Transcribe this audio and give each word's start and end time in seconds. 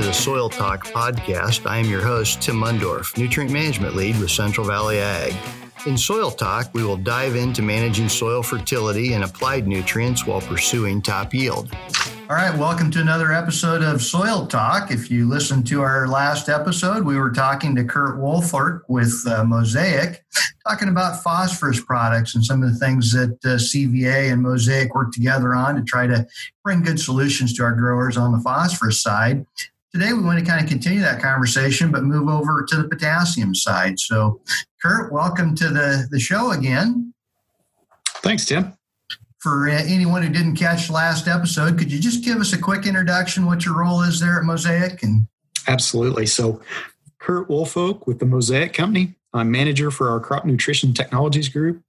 to 0.00 0.06
the 0.06 0.12
Soil 0.14 0.48
Talk 0.48 0.86
podcast. 0.86 1.68
I 1.68 1.76
am 1.76 1.84
your 1.84 2.00
host, 2.00 2.40
Tim 2.40 2.56
Mundorf, 2.56 3.18
Nutrient 3.18 3.52
Management 3.52 3.94
Lead 3.94 4.18
with 4.18 4.30
Central 4.30 4.66
Valley 4.66 4.98
Ag. 4.98 5.34
In 5.86 5.98
Soil 5.98 6.30
Talk, 6.30 6.72
we 6.72 6.82
will 6.82 6.96
dive 6.96 7.36
into 7.36 7.60
managing 7.60 8.08
soil 8.08 8.42
fertility 8.42 9.12
and 9.12 9.24
applied 9.24 9.68
nutrients 9.68 10.26
while 10.26 10.40
pursuing 10.40 11.02
top 11.02 11.34
yield. 11.34 11.74
All 12.30 12.36
right, 12.36 12.56
welcome 12.56 12.90
to 12.92 13.00
another 13.00 13.30
episode 13.32 13.82
of 13.82 14.00
Soil 14.00 14.46
Talk. 14.46 14.90
If 14.90 15.10
you 15.10 15.28
listened 15.28 15.66
to 15.66 15.82
our 15.82 16.08
last 16.08 16.48
episode, 16.48 17.04
we 17.04 17.16
were 17.18 17.30
talking 17.30 17.76
to 17.76 17.84
Kurt 17.84 18.18
Wolfert 18.18 18.82
with 18.88 19.22
uh, 19.26 19.44
Mosaic, 19.44 20.24
talking 20.66 20.88
about 20.88 21.22
phosphorus 21.22 21.84
products 21.84 22.34
and 22.34 22.44
some 22.44 22.62
of 22.62 22.72
the 22.72 22.78
things 22.78 23.12
that 23.12 23.32
uh, 23.44 23.58
CVA 23.58 24.32
and 24.32 24.40
Mosaic 24.40 24.94
work 24.94 25.12
together 25.12 25.54
on 25.54 25.74
to 25.74 25.82
try 25.82 26.06
to 26.06 26.26
bring 26.64 26.82
good 26.82 26.98
solutions 26.98 27.52
to 27.54 27.64
our 27.64 27.74
growers 27.74 28.16
on 28.16 28.32
the 28.32 28.40
phosphorus 28.40 29.02
side. 29.02 29.44
Today, 29.92 30.12
we 30.12 30.22
want 30.22 30.38
to 30.38 30.44
kind 30.44 30.62
of 30.62 30.68
continue 30.68 31.00
that 31.00 31.20
conversation, 31.20 31.90
but 31.90 32.04
move 32.04 32.28
over 32.28 32.64
to 32.68 32.76
the 32.76 32.88
potassium 32.88 33.54
side. 33.54 33.98
So, 33.98 34.40
Kurt, 34.80 35.12
welcome 35.12 35.54
to 35.56 35.68
the, 35.68 36.06
the 36.10 36.20
show 36.20 36.52
again. 36.52 37.12
Thanks, 38.22 38.44
Tim 38.44 38.76
for 39.40 39.68
anyone 39.68 40.22
who 40.22 40.28
didn't 40.28 40.56
catch 40.56 40.90
last 40.90 41.26
episode, 41.26 41.78
could 41.78 41.90
you 41.90 41.98
just 41.98 42.22
give 42.22 42.38
us 42.38 42.52
a 42.52 42.58
quick 42.58 42.86
introduction 42.86 43.46
what 43.46 43.64
your 43.64 43.78
role 43.78 44.02
is 44.02 44.20
there 44.20 44.38
at 44.38 44.44
Mosaic? 44.44 45.02
And 45.02 45.26
absolutely. 45.66 46.26
So, 46.26 46.60
Kurt 47.18 47.48
Wolfolk 47.48 48.06
with 48.06 48.18
the 48.18 48.26
Mosaic 48.26 48.72
Company. 48.72 49.14
I'm 49.32 49.50
manager 49.50 49.90
for 49.90 50.10
our 50.10 50.20
crop 50.20 50.44
nutrition 50.44 50.92
technologies 50.92 51.48
group. 51.48 51.82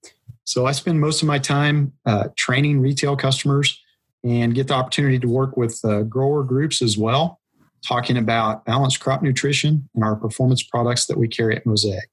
So 0.43 0.65
I 0.65 0.71
spend 0.73 0.99
most 0.99 1.21
of 1.21 1.27
my 1.27 1.39
time 1.39 1.93
uh, 2.05 2.29
training 2.35 2.79
retail 2.79 3.15
customers 3.15 3.81
and 4.23 4.53
get 4.53 4.67
the 4.67 4.73
opportunity 4.73 5.17
to 5.19 5.27
work 5.27 5.57
with 5.57 5.79
uh, 5.83 6.03
grower 6.03 6.43
groups 6.43 6.81
as 6.81 6.97
well, 6.97 7.40
talking 7.87 8.17
about 8.17 8.65
balanced 8.65 8.99
crop 8.99 9.21
nutrition 9.21 9.87
and 9.95 10.03
our 10.03 10.15
performance 10.15 10.63
products 10.63 11.05
that 11.07 11.17
we 11.17 11.27
carry 11.27 11.55
at 11.55 11.65
Mosaic 11.65 12.09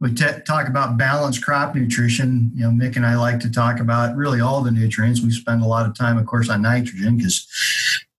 we 0.00 0.14
t- 0.14 0.24
talk 0.46 0.68
about 0.68 0.96
balanced 0.96 1.44
crop 1.44 1.74
nutrition. 1.74 2.52
You 2.54 2.64
know, 2.64 2.70
Mick 2.70 2.96
and 2.96 3.04
I 3.04 3.16
like 3.16 3.40
to 3.40 3.50
talk 3.50 3.80
about 3.80 4.16
really 4.16 4.40
all 4.40 4.62
the 4.62 4.70
nutrients. 4.70 5.22
We 5.22 5.30
spend 5.32 5.62
a 5.62 5.66
lot 5.66 5.86
of 5.86 5.96
time, 5.96 6.18
of 6.18 6.26
course, 6.26 6.48
on 6.48 6.62
nitrogen 6.62 7.16
because 7.16 7.46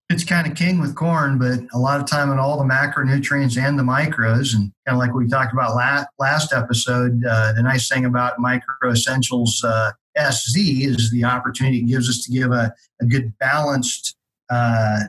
it's 0.09 0.23
kind 0.23 0.47
of 0.47 0.57
king 0.57 0.81
with 0.81 0.95
corn, 0.95 1.37
but 1.37 1.59
a 1.73 1.77
lot 1.77 2.01
of 2.01 2.07
time 2.07 2.31
on 2.31 2.39
all 2.39 2.57
the 2.57 2.65
macronutrients 2.65 3.57
and 3.57 3.79
the 3.79 3.83
micros. 3.83 4.53
And 4.53 4.73
kind 4.85 4.95
of 4.95 4.97
like 4.97 5.13
we 5.13 5.27
talked 5.27 5.53
about 5.53 5.75
last, 5.75 6.07
last 6.17 6.51
episode, 6.51 7.23
uh, 7.23 7.53
the 7.53 7.63
nice 7.63 7.87
thing 7.87 8.05
about 8.05 8.39
Micro 8.39 8.91
Essentials 8.91 9.63
uh, 9.63 9.91
SZ 10.17 10.57
is 10.57 11.11
the 11.11 11.23
opportunity 11.23 11.79
it 11.79 11.87
gives 11.87 12.09
us 12.09 12.25
to 12.25 12.31
give 12.31 12.51
a, 12.51 12.73
a 12.99 13.05
good 13.05 13.37
balanced 13.37 14.17
uh, 14.49 15.01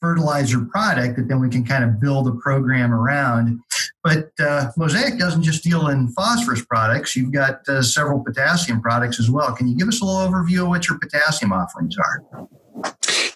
fertilizer 0.00 0.60
product 0.64 1.16
that 1.16 1.28
then 1.28 1.40
we 1.40 1.48
can 1.48 1.64
kind 1.64 1.84
of 1.84 2.00
build 2.00 2.28
a 2.28 2.32
program 2.32 2.92
around. 2.92 3.60
But 4.04 4.30
uh, 4.40 4.70
Mosaic 4.76 5.18
doesn't 5.18 5.42
just 5.42 5.64
deal 5.64 5.88
in 5.88 6.08
phosphorus 6.08 6.64
products. 6.64 7.16
You've 7.16 7.32
got 7.32 7.68
uh, 7.68 7.82
several 7.82 8.22
potassium 8.22 8.80
products 8.80 9.18
as 9.18 9.30
well. 9.30 9.54
Can 9.54 9.68
you 9.68 9.76
give 9.76 9.88
us 9.88 10.00
a 10.00 10.04
little 10.04 10.20
overview 10.20 10.62
of 10.62 10.68
what 10.68 10.88
your 10.88 10.98
potassium 10.98 11.52
offerings 11.52 11.96
are? 11.98 12.48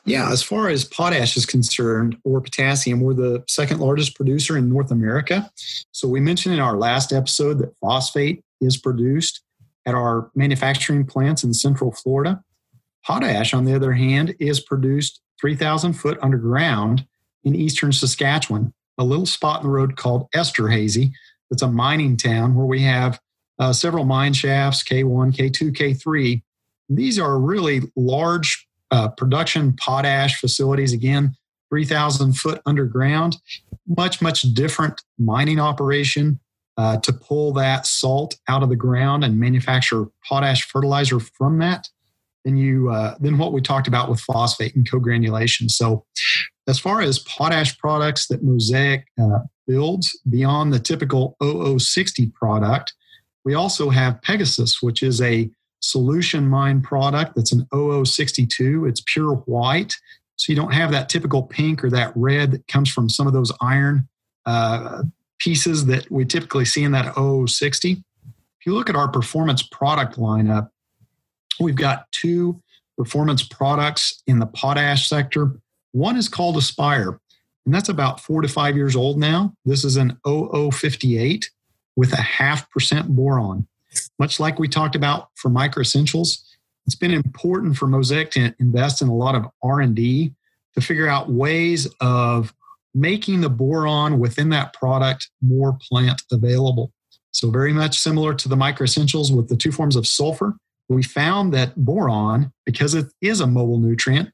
Yeah, 0.04 0.30
as 0.32 0.42
far 0.42 0.68
as 0.68 0.84
potash 0.84 1.36
is 1.36 1.46
concerned, 1.46 2.16
or 2.24 2.40
potassium, 2.40 3.00
we're 3.00 3.14
the 3.14 3.44
second 3.48 3.78
largest 3.80 4.16
producer 4.16 4.56
in 4.56 4.68
North 4.68 4.90
America. 4.90 5.48
So 5.92 6.08
we 6.08 6.18
mentioned 6.18 6.54
in 6.54 6.60
our 6.60 6.76
last 6.76 7.12
episode 7.12 7.58
that 7.58 7.72
phosphate 7.80 8.42
is 8.60 8.76
produced 8.76 9.42
at 9.86 9.94
our 9.94 10.30
manufacturing 10.34 11.04
plants 11.06 11.44
in 11.44 11.54
Central 11.54 11.92
Florida. 11.92 12.42
Potash, 13.04 13.54
on 13.54 13.64
the 13.64 13.74
other 13.74 13.92
hand, 13.92 14.34
is 14.38 14.60
produced 14.60 15.20
3,000 15.42 15.92
foot 15.92 16.18
underground 16.22 17.04
in 17.44 17.54
eastern 17.54 17.92
Saskatchewan, 17.92 18.72
a 18.96 19.04
little 19.04 19.26
spot 19.26 19.60
in 19.60 19.66
the 19.66 19.74
road 19.74 19.96
called 19.96 20.30
Esterhazy. 20.30 21.10
It's 21.50 21.62
a 21.62 21.68
mining 21.68 22.16
town 22.16 22.54
where 22.54 22.64
we 22.64 22.82
have 22.82 23.20
uh, 23.58 23.72
several 23.72 24.04
mine 24.04 24.32
shafts 24.32 24.82
K1, 24.82 25.34
K2, 25.34 25.76
K3. 25.76 26.42
These 26.88 27.18
are 27.18 27.38
really 27.38 27.82
large 27.96 28.66
uh, 28.90 29.08
production 29.08 29.74
potash 29.74 30.38
facilities. 30.38 30.92
Again, 30.92 31.36
3,000 31.70 32.34
foot 32.34 32.62
underground, 32.64 33.38
much, 33.86 34.22
much 34.22 34.42
different 34.54 35.02
mining 35.18 35.58
operation 35.58 36.38
uh, 36.76 36.98
to 36.98 37.12
pull 37.12 37.52
that 37.52 37.86
salt 37.86 38.36
out 38.48 38.62
of 38.62 38.68
the 38.68 38.76
ground 38.76 39.24
and 39.24 39.40
manufacture 39.40 40.06
potash 40.26 40.62
fertilizer 40.64 41.18
from 41.18 41.58
that 41.58 41.88
than 42.44 42.56
you 42.56 42.90
uh, 42.90 43.16
than 43.20 43.38
what 43.38 43.52
we 43.52 43.60
talked 43.60 43.88
about 43.88 44.08
with 44.08 44.20
phosphate 44.20 44.74
and 44.74 44.88
co-granulation. 44.88 45.68
So, 45.68 46.04
as 46.66 46.78
far 46.78 47.00
as 47.00 47.18
potash 47.20 47.76
products 47.78 48.26
that 48.28 48.42
Mosaic 48.42 49.06
uh, 49.20 49.40
builds 49.66 50.18
beyond 50.28 50.72
the 50.72 50.78
typical 50.78 51.36
0060 51.42 52.26
product, 52.28 52.92
we 53.44 53.54
also 53.54 53.90
have 53.90 54.20
Pegasus, 54.22 54.82
which 54.82 55.02
is 55.02 55.20
a 55.20 55.50
solution 55.80 56.48
mine 56.48 56.80
product 56.80 57.34
that's 57.34 57.52
an 57.52 57.66
0062. 57.74 58.86
It's 58.86 59.02
pure 59.06 59.34
white, 59.46 59.94
so 60.36 60.52
you 60.52 60.56
don't 60.56 60.72
have 60.72 60.90
that 60.92 61.08
typical 61.08 61.42
pink 61.42 61.84
or 61.84 61.90
that 61.90 62.12
red 62.14 62.52
that 62.52 62.66
comes 62.68 62.90
from 62.90 63.08
some 63.08 63.26
of 63.26 63.32
those 63.32 63.52
iron 63.60 64.08
uh, 64.46 65.02
pieces 65.38 65.86
that 65.86 66.10
we 66.10 66.24
typically 66.24 66.64
see 66.64 66.84
in 66.84 66.92
that 66.92 67.14
0060. 67.14 67.92
If 67.92 68.66
you 68.66 68.74
look 68.74 68.88
at 68.88 68.96
our 68.96 69.08
performance 69.08 69.62
product 69.62 70.16
lineup, 70.16 70.68
We've 71.60 71.74
got 71.74 72.10
two 72.12 72.60
performance 72.96 73.42
products 73.42 74.22
in 74.26 74.38
the 74.38 74.46
potash 74.46 75.08
sector. 75.08 75.56
One 75.92 76.16
is 76.16 76.28
called 76.28 76.56
Aspire, 76.56 77.20
and 77.64 77.74
that's 77.74 77.88
about 77.88 78.20
four 78.20 78.42
to 78.42 78.48
five 78.48 78.76
years 78.76 78.96
old 78.96 79.18
now. 79.18 79.54
This 79.64 79.84
is 79.84 79.96
an 79.96 80.18
0058 80.26 81.50
with 81.96 82.12
a 82.12 82.22
half 82.22 82.70
percent 82.70 83.08
boron. 83.08 83.66
Much 84.18 84.40
like 84.40 84.58
we 84.58 84.68
talked 84.68 84.96
about 84.96 85.28
for 85.34 85.48
micro 85.48 85.82
essentials, 85.82 86.44
it's 86.86 86.96
been 86.96 87.12
important 87.12 87.76
for 87.76 87.86
Mosaic 87.86 88.30
to 88.32 88.54
invest 88.58 89.02
in 89.02 89.08
a 89.08 89.14
lot 89.14 89.34
of 89.34 89.46
R&D 89.62 90.32
to 90.74 90.80
figure 90.80 91.08
out 91.08 91.30
ways 91.30 91.86
of 92.00 92.54
making 92.94 93.40
the 93.40 93.50
boron 93.50 94.18
within 94.18 94.48
that 94.50 94.72
product 94.72 95.30
more 95.40 95.78
plant 95.88 96.22
available. 96.30 96.92
So 97.30 97.50
very 97.50 97.72
much 97.72 97.98
similar 97.98 98.34
to 98.34 98.48
the 98.48 98.56
micro 98.56 98.84
essentials 98.84 99.32
with 99.32 99.48
the 99.48 99.56
two 99.56 99.72
forms 99.72 99.96
of 99.96 100.06
sulfur 100.06 100.56
we 100.92 101.02
found 101.02 101.52
that 101.54 101.76
boron, 101.76 102.52
because 102.64 102.94
it 102.94 103.06
is 103.20 103.40
a 103.40 103.46
mobile 103.46 103.78
nutrient, 103.78 104.30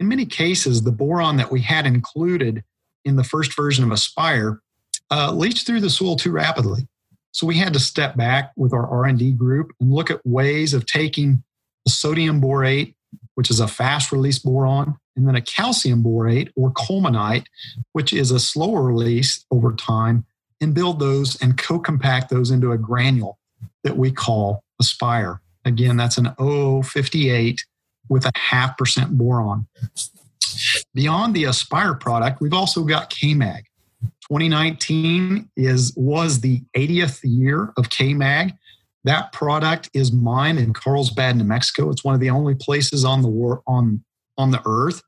in 0.00 0.08
many 0.08 0.26
cases, 0.26 0.82
the 0.82 0.92
boron 0.92 1.36
that 1.36 1.52
we 1.52 1.60
had 1.60 1.86
included 1.86 2.64
in 3.04 3.16
the 3.16 3.24
first 3.24 3.54
version 3.54 3.84
of 3.84 3.92
Aspire 3.92 4.60
uh, 5.10 5.32
leached 5.32 5.66
through 5.66 5.80
the 5.80 5.90
soil 5.90 6.16
too 6.16 6.32
rapidly. 6.32 6.88
So 7.32 7.46
we 7.46 7.56
had 7.56 7.72
to 7.72 7.78
step 7.78 8.16
back 8.16 8.52
with 8.56 8.72
our 8.72 8.86
R&D 8.86 9.32
group 9.32 9.72
and 9.80 9.92
look 9.92 10.10
at 10.10 10.24
ways 10.26 10.74
of 10.74 10.86
taking 10.86 11.42
a 11.86 11.90
sodium 11.90 12.40
borate, 12.40 12.94
which 13.34 13.50
is 13.50 13.60
a 13.60 13.68
fast 13.68 14.12
release 14.12 14.38
boron, 14.38 14.96
and 15.16 15.26
then 15.26 15.36
a 15.36 15.40
calcium 15.40 16.02
borate 16.02 16.50
or 16.56 16.72
colemanite, 16.72 17.44
which 17.92 18.12
is 18.12 18.30
a 18.30 18.40
slower 18.40 18.82
release 18.82 19.44
over 19.50 19.72
time, 19.72 20.26
and 20.60 20.74
build 20.74 21.00
those 21.00 21.40
and 21.42 21.58
co-compact 21.58 22.28
those 22.30 22.50
into 22.50 22.72
a 22.72 22.78
granule 22.78 23.38
that 23.84 23.96
we 23.96 24.10
call 24.10 24.62
Aspire. 24.80 25.40
Again, 25.64 25.96
that's 25.96 26.18
an 26.18 26.34
0058 26.38 27.64
with 28.08 28.26
a 28.26 28.32
half 28.36 28.76
percent 28.76 29.16
boron. 29.16 29.66
Beyond 30.94 31.34
the 31.34 31.44
Aspire 31.44 31.94
product, 31.94 32.40
we've 32.40 32.52
also 32.52 32.84
got 32.84 33.10
KMag. 33.10 33.62
2019 34.22 35.48
is 35.56 35.92
was 35.96 36.40
the 36.40 36.62
80th 36.76 37.20
year 37.22 37.72
of 37.76 37.88
KMag. 37.88 38.56
That 39.04 39.32
product 39.32 39.90
is 39.94 40.12
mined 40.12 40.58
in 40.58 40.72
Carlsbad, 40.72 41.36
New 41.36 41.44
Mexico. 41.44 41.90
It's 41.90 42.04
one 42.04 42.14
of 42.14 42.20
the 42.20 42.30
only 42.30 42.54
places 42.54 43.04
on 43.04 43.22
the 43.22 43.28
war, 43.28 43.62
on 43.66 44.04
on 44.38 44.50
the 44.50 44.62
earth 44.64 45.02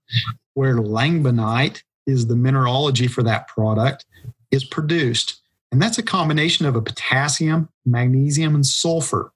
where 0.55 0.77
langbeinite 0.77 1.83
is 2.07 2.27
the 2.27 2.37
mineralogy 2.37 3.07
for 3.07 3.23
that 3.23 3.49
product 3.49 4.05
is 4.51 4.65
produced. 4.65 5.41
And 5.73 5.83
that's 5.83 5.99
a 5.99 6.03
combination 6.03 6.67
of 6.67 6.77
a 6.77 6.83
potassium, 6.83 7.69
magnesium, 7.85 8.55
and 8.55 8.65
sulfur 8.65 9.33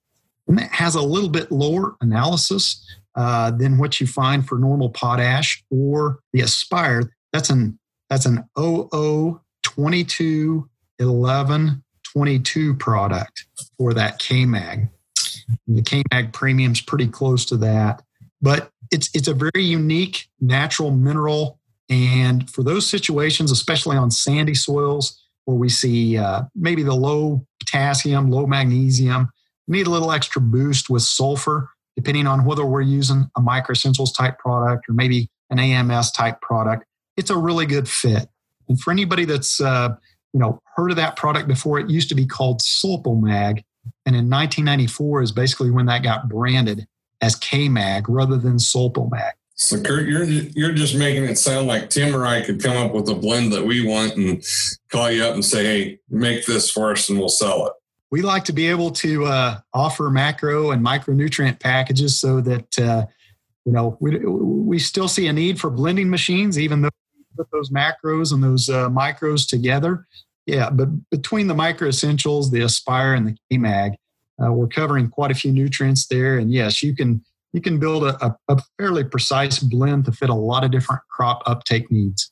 and 0.48 0.58
that 0.58 0.72
has 0.72 0.94
a 0.94 1.02
little 1.02 1.28
bit 1.28 1.52
lower 1.52 1.96
analysis 2.00 2.82
uh, 3.14 3.50
than 3.50 3.76
what 3.78 4.00
you 4.00 4.06
find 4.06 4.48
for 4.48 4.58
normal 4.58 4.88
potash 4.90 5.62
or 5.70 6.20
the 6.32 6.40
Aspire. 6.40 7.12
That's 7.32 7.50
an 7.50 7.78
that's 8.08 8.26
an 8.26 8.48
0022 8.56 10.68
11 10.98 11.84
22 12.12 12.74
product 12.74 13.46
for 13.76 13.94
that 13.94 14.18
KMag. 14.18 14.88
The 15.66 15.82
KMag 15.82 16.32
premium 16.32 16.72
is 16.72 16.80
pretty 16.80 17.06
close 17.06 17.44
to 17.46 17.56
that, 17.58 18.02
but 18.40 18.70
it's 18.90 19.10
it's 19.14 19.28
a 19.28 19.34
very 19.34 19.64
unique 19.64 20.26
natural 20.40 20.90
mineral, 20.90 21.58
and 21.90 22.50
for 22.50 22.62
those 22.62 22.86
situations, 22.86 23.50
especially 23.50 23.96
on 23.96 24.10
sandy 24.10 24.54
soils 24.54 25.22
where 25.44 25.56
we 25.56 25.68
see 25.68 26.18
uh, 26.18 26.42
maybe 26.54 26.82
the 26.82 26.94
low 26.94 27.46
potassium, 27.60 28.30
low 28.30 28.46
magnesium, 28.46 29.30
need 29.68 29.86
a 29.86 29.90
little 29.90 30.12
extra 30.12 30.40
boost 30.40 30.90
with 30.90 31.02
sulfur, 31.02 31.70
depending 31.96 32.26
on 32.26 32.44
whether 32.44 32.64
we're 32.64 32.80
using 32.80 33.30
a 33.36 33.40
microessentials 33.40 34.16
type 34.16 34.38
product 34.38 34.88
or 34.88 34.94
maybe 34.94 35.28
an 35.50 35.58
AMS 35.58 36.12
type 36.12 36.40
product. 36.40 36.84
it's 37.16 37.30
a 37.30 37.36
really 37.36 37.66
good 37.66 37.88
fit. 37.88 38.28
And 38.68 38.80
for 38.80 38.90
anybody 38.90 39.24
that's 39.24 39.60
uh, 39.60 39.90
you 40.32 40.40
know 40.40 40.60
heard 40.76 40.90
of 40.90 40.96
that 40.96 41.16
product 41.16 41.48
before, 41.48 41.78
it 41.78 41.90
used 41.90 42.08
to 42.10 42.14
be 42.14 42.26
called 42.26 42.60
Sulpomag, 42.60 43.62
and 44.06 44.14
in 44.14 44.28
1994 44.28 45.22
is 45.22 45.32
basically 45.32 45.70
when 45.70 45.86
that 45.86 46.02
got 46.02 46.28
branded 46.28 46.86
as 47.20 47.34
K-Mag 47.34 48.08
rather 48.08 48.36
than 48.36 48.56
Sulpomag. 48.58 49.32
So 49.54 49.80
Kurt, 49.80 50.06
you're 50.06 50.24
you're 50.24 50.72
just 50.72 50.94
making 50.94 51.24
it 51.24 51.36
sound 51.36 51.66
like 51.66 51.90
Tim 51.90 52.14
or 52.14 52.24
I 52.24 52.42
could 52.42 52.62
come 52.62 52.76
up 52.76 52.92
with 52.92 53.08
a 53.08 53.14
blend 53.14 53.52
that 53.52 53.64
we 53.66 53.84
want 53.84 54.14
and 54.16 54.44
call 54.88 55.10
you 55.10 55.24
up 55.24 55.34
and 55.34 55.44
say, 55.44 55.64
"Hey, 55.64 55.98
make 56.08 56.46
this 56.46 56.70
for 56.70 56.92
us, 56.92 57.08
and 57.08 57.18
we'll 57.18 57.28
sell 57.28 57.66
it." 57.66 57.72
We 58.10 58.22
like 58.22 58.44
to 58.44 58.52
be 58.52 58.68
able 58.68 58.90
to 58.92 59.26
uh, 59.26 59.58
offer 59.74 60.10
macro 60.10 60.70
and 60.70 60.84
micronutrient 60.84 61.60
packages 61.60 62.18
so 62.18 62.40
that 62.40 62.78
uh, 62.78 63.06
you 63.64 63.72
know 63.72 63.96
we 64.00 64.18
we 64.18 64.78
still 64.78 65.08
see 65.08 65.26
a 65.26 65.32
need 65.32 65.60
for 65.60 65.70
blending 65.70 66.08
machines, 66.08 66.58
even 66.58 66.82
though 66.82 66.90
we 67.16 67.24
put 67.36 67.48
those 67.52 67.70
macros 67.70 68.32
and 68.32 68.42
those 68.42 68.68
uh, 68.68 68.88
micros 68.88 69.48
together. 69.48 70.06
Yeah, 70.46 70.70
but 70.70 70.88
between 71.10 71.46
the 71.46 71.54
micro 71.54 71.88
essentials, 71.88 72.50
the 72.50 72.62
Aspire, 72.62 73.12
and 73.12 73.28
the 73.28 73.36
K-Mag, 73.50 73.92
uh, 74.42 74.50
we're 74.50 74.68
covering 74.68 75.10
quite 75.10 75.30
a 75.30 75.34
few 75.34 75.52
nutrients 75.52 76.06
there. 76.06 76.38
And 76.38 76.50
yes, 76.50 76.82
you 76.82 76.96
can 76.96 77.22
you 77.52 77.60
can 77.60 77.78
build 77.78 78.04
a, 78.04 78.36
a 78.48 78.58
fairly 78.78 79.04
precise 79.04 79.58
blend 79.58 80.04
to 80.06 80.12
fit 80.12 80.30
a 80.30 80.34
lot 80.34 80.64
of 80.64 80.70
different 80.70 81.02
crop 81.10 81.42
uptake 81.46 81.90
needs. 81.90 82.30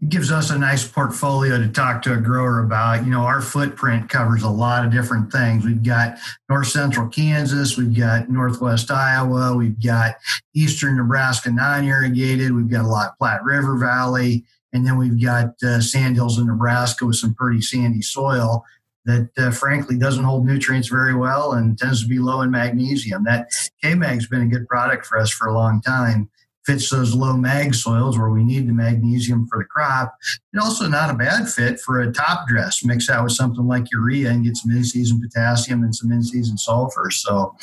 It 0.00 0.08
gives 0.08 0.32
us 0.32 0.50
a 0.50 0.58
nice 0.58 0.86
portfolio 0.86 1.58
to 1.58 1.68
talk 1.68 2.02
to 2.02 2.14
a 2.14 2.16
grower 2.16 2.60
about. 2.60 3.04
You 3.04 3.10
know, 3.10 3.20
our 3.20 3.40
footprint 3.40 4.08
covers 4.08 4.42
a 4.42 4.48
lot 4.48 4.84
of 4.84 4.92
different 4.92 5.32
things. 5.32 5.64
We've 5.64 5.82
got 5.82 6.18
north 6.48 6.68
central 6.68 7.08
Kansas, 7.08 7.76
we've 7.76 7.96
got 7.96 8.28
northwest 8.28 8.90
Iowa, 8.90 9.56
we've 9.56 9.82
got 9.82 10.16
eastern 10.54 10.96
Nebraska 10.96 11.50
non 11.50 11.84
irrigated, 11.84 12.52
we've 12.52 12.70
got 12.70 12.84
a 12.84 12.88
lot 12.88 13.10
of 13.10 13.18
Platte 13.18 13.44
River 13.44 13.76
Valley, 13.76 14.44
and 14.72 14.86
then 14.86 14.96
we've 14.96 15.22
got 15.22 15.54
uh, 15.62 15.80
sandhills 15.80 16.38
in 16.38 16.46
Nebraska 16.46 17.06
with 17.06 17.16
some 17.16 17.34
pretty 17.34 17.60
sandy 17.60 18.02
soil 18.02 18.64
that 19.06 19.30
uh, 19.38 19.50
frankly 19.50 19.96
doesn't 19.96 20.24
hold 20.24 20.46
nutrients 20.46 20.88
very 20.88 21.14
well 21.14 21.52
and 21.52 21.78
tends 21.78 22.02
to 22.02 22.08
be 22.08 22.18
low 22.18 22.42
in 22.42 22.50
magnesium. 22.50 23.24
That 23.24 23.48
K-Mag's 23.82 24.26
been 24.28 24.42
a 24.42 24.46
good 24.46 24.68
product 24.68 25.06
for 25.06 25.18
us 25.18 25.30
for 25.30 25.48
a 25.48 25.54
long 25.54 25.80
time. 25.80 26.30
Fits 26.66 26.90
those 26.90 27.14
low 27.14 27.36
mag 27.36 27.74
soils 27.74 28.18
where 28.18 28.30
we 28.30 28.44
need 28.44 28.68
the 28.68 28.72
magnesium 28.72 29.46
for 29.46 29.58
the 29.58 29.64
crop. 29.64 30.14
And 30.52 30.60
also 30.60 30.88
not 30.88 31.10
a 31.10 31.14
bad 31.14 31.48
fit 31.48 31.80
for 31.80 32.00
a 32.00 32.12
top 32.12 32.46
dress. 32.48 32.84
Mix 32.84 33.06
that 33.06 33.22
with 33.22 33.32
something 33.32 33.66
like 33.66 33.90
urea 33.92 34.30
and 34.30 34.44
get 34.44 34.56
some 34.56 34.70
in-season 34.72 35.20
potassium 35.20 35.82
and 35.82 35.94
some 35.94 36.12
in-season 36.12 36.58
sulfur. 36.58 37.10
So 37.10 37.54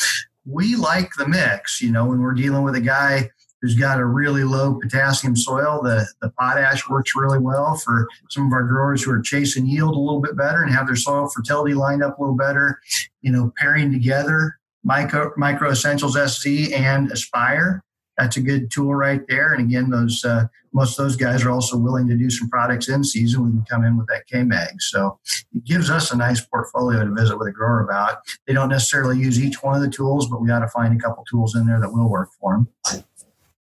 we 0.45 0.75
like 0.75 1.09
the 1.17 1.27
mix. 1.27 1.81
You 1.81 1.91
know, 1.91 2.05
when 2.05 2.21
we're 2.21 2.33
dealing 2.33 2.63
with 2.63 2.75
a 2.75 2.81
guy 2.81 3.29
who's 3.61 3.75
got 3.75 3.99
a 3.99 4.05
really 4.05 4.43
low 4.43 4.79
potassium 4.81 5.35
soil, 5.35 5.81
the, 5.81 6.07
the 6.21 6.29
potash 6.31 6.87
works 6.89 7.15
really 7.15 7.39
well 7.39 7.75
for 7.75 8.07
some 8.29 8.47
of 8.47 8.53
our 8.53 8.63
growers 8.63 9.03
who 9.03 9.11
are 9.11 9.21
chasing 9.21 9.65
yield 9.65 9.95
a 9.95 9.99
little 9.99 10.21
bit 10.21 10.37
better 10.37 10.61
and 10.61 10.71
have 10.71 10.87
their 10.87 10.95
soil 10.95 11.27
fertility 11.27 11.73
lined 11.73 12.03
up 12.03 12.17
a 12.17 12.21
little 12.21 12.37
better. 12.37 12.79
You 13.21 13.31
know, 13.31 13.53
pairing 13.57 13.91
together 13.91 14.57
micro, 14.83 15.33
micro 15.37 15.71
essentials 15.71 16.17
SZ 16.17 16.71
and 16.71 17.11
Aspire. 17.11 17.83
That's 18.17 18.37
a 18.37 18.41
good 18.41 18.71
tool 18.71 18.95
right 18.95 19.21
there. 19.27 19.53
And 19.53 19.67
again, 19.67 19.89
those 19.89 20.25
uh, 20.25 20.45
most 20.73 20.97
of 20.99 21.05
those 21.05 21.15
guys 21.15 21.43
are 21.43 21.51
also 21.51 21.77
willing 21.77 22.07
to 22.07 22.15
do 22.15 22.29
some 22.29 22.49
products 22.49 22.89
in 22.89 23.03
season. 23.03 23.45
We 23.45 23.51
can 23.51 23.65
come 23.69 23.83
in 23.83 23.97
with 23.97 24.07
that 24.07 24.27
K 24.27 24.43
Mag. 24.43 24.81
So 24.81 25.19
it 25.55 25.63
gives 25.63 25.89
us 25.89 26.11
a 26.11 26.17
nice 26.17 26.41
portfolio 26.41 27.05
to 27.05 27.13
visit 27.13 27.37
with 27.37 27.47
a 27.47 27.51
grower 27.51 27.81
about. 27.81 28.19
They 28.45 28.53
don't 28.53 28.69
necessarily 28.69 29.19
use 29.19 29.43
each 29.43 29.61
one 29.61 29.75
of 29.75 29.81
the 29.81 29.89
tools, 29.89 30.27
but 30.27 30.41
we 30.41 30.47
got 30.47 30.59
to 30.59 30.67
find 30.67 30.99
a 30.99 31.01
couple 31.01 31.23
tools 31.25 31.55
in 31.55 31.67
there 31.67 31.79
that 31.79 31.91
will 31.91 32.09
work 32.09 32.29
for 32.39 32.53
them. 32.53 33.03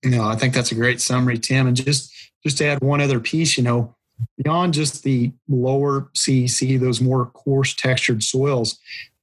You 0.02 0.10
know, 0.10 0.24
I 0.24 0.36
think 0.36 0.54
that's 0.54 0.72
a 0.72 0.74
great 0.74 1.00
summary, 1.00 1.38
Tim. 1.38 1.66
And 1.66 1.76
just 1.76 2.12
just 2.44 2.58
to 2.58 2.66
add 2.66 2.82
one 2.82 3.00
other 3.00 3.20
piece, 3.20 3.56
you 3.56 3.64
know, 3.64 3.94
beyond 4.42 4.74
just 4.74 5.02
the 5.02 5.32
lower 5.48 6.10
CEC, 6.14 6.78
those 6.78 7.00
more 7.00 7.26
coarse 7.26 7.74
textured 7.74 8.22
soils, 8.22 8.78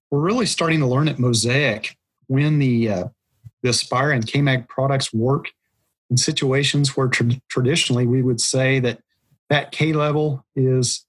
we're 0.10 0.19
really 0.19 0.45
starting 0.45 0.80
to 0.80 0.88
learn 0.88 1.07
at 1.07 1.19
Mosaic 1.19 1.95
when 2.27 2.60
the 2.60 2.89
uh, 2.89 3.04
the 3.62 3.69
Aspire 3.69 4.12
and 4.12 4.25
KMag 4.25 4.68
products 4.68 5.13
work 5.13 5.50
in 6.10 6.18
situations 6.18 6.96
where 6.96 7.08
tra- 7.08 7.42
traditionally 7.50 8.06
we 8.06 8.22
would 8.22 8.42
say 8.42 8.80
that 8.80 9.00
that 9.50 9.72
K 9.72 9.94
level 9.94 10.46
is 10.56 11.06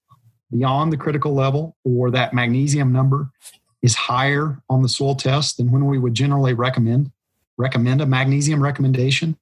beyond 0.51 0.91
the 0.91 0.97
critical 0.97 1.33
level 1.33 1.75
or 1.83 2.11
that 2.11 2.33
magnesium 2.33 2.91
number 2.91 3.29
is 3.81 3.95
higher 3.95 4.61
on 4.69 4.81
the 4.81 4.89
soil 4.89 5.15
test 5.15 5.57
than 5.57 5.71
when 5.71 5.85
we 5.85 5.97
would 5.97 6.13
generally 6.13 6.53
recommend 6.53 7.11
recommend 7.57 8.01
a 8.01 8.05
magnesium 8.05 8.63
recommendation. 8.63 9.37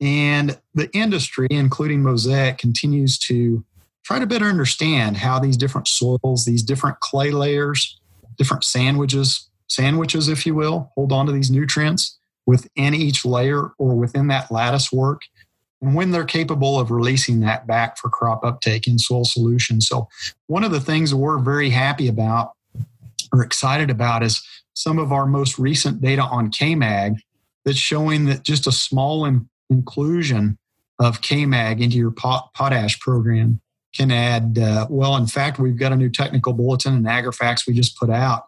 And 0.00 0.58
the 0.74 0.90
industry, 0.92 1.46
including 1.50 2.02
Mosaic, 2.02 2.58
continues 2.58 3.18
to 3.20 3.64
try 4.04 4.18
to 4.18 4.26
better 4.26 4.46
understand 4.46 5.16
how 5.16 5.38
these 5.38 5.56
different 5.56 5.86
soils, 5.86 6.44
these 6.44 6.64
different 6.64 6.98
clay 6.98 7.30
layers, 7.30 8.00
different 8.36 8.64
sandwiches, 8.64 9.48
sandwiches, 9.68 10.28
if 10.28 10.44
you 10.44 10.56
will, 10.56 10.90
hold 10.96 11.12
on 11.12 11.26
to 11.26 11.32
these 11.32 11.52
nutrients 11.52 12.11
within 12.46 12.94
each 12.94 13.24
layer 13.24 13.72
or 13.78 13.94
within 13.94 14.28
that 14.28 14.50
lattice 14.50 14.92
work. 14.92 15.22
And 15.80 15.94
when 15.94 16.12
they're 16.12 16.24
capable 16.24 16.78
of 16.78 16.90
releasing 16.90 17.40
that 17.40 17.66
back 17.66 17.98
for 17.98 18.08
crop 18.08 18.44
uptake 18.44 18.86
in 18.86 18.98
soil 18.98 19.24
solution. 19.24 19.80
So, 19.80 20.08
one 20.46 20.62
of 20.62 20.70
the 20.70 20.80
things 20.80 21.14
we're 21.14 21.38
very 21.38 21.70
happy 21.70 22.06
about 22.06 22.52
or 23.32 23.42
excited 23.42 23.90
about 23.90 24.22
is 24.22 24.46
some 24.74 24.98
of 24.98 25.12
our 25.12 25.26
most 25.26 25.58
recent 25.58 26.00
data 26.00 26.22
on 26.22 26.50
KMAG 26.50 27.16
that's 27.64 27.78
showing 27.78 28.26
that 28.26 28.42
just 28.44 28.66
a 28.66 28.72
small 28.72 29.24
in, 29.24 29.48
inclusion 29.70 30.58
of 30.98 31.20
KMAG 31.20 31.80
into 31.80 31.96
your 31.96 32.10
pot, 32.10 32.52
potash 32.54 33.00
program 33.00 33.60
can 33.94 34.10
add, 34.10 34.58
uh, 34.58 34.86
well, 34.88 35.16
in 35.16 35.26
fact, 35.26 35.58
we've 35.58 35.76
got 35.76 35.92
a 35.92 35.96
new 35.96 36.08
technical 36.08 36.52
bulletin 36.52 36.94
in 36.94 37.02
AgriFacts 37.02 37.66
we 37.66 37.74
just 37.74 37.98
put 37.98 38.10
out. 38.10 38.46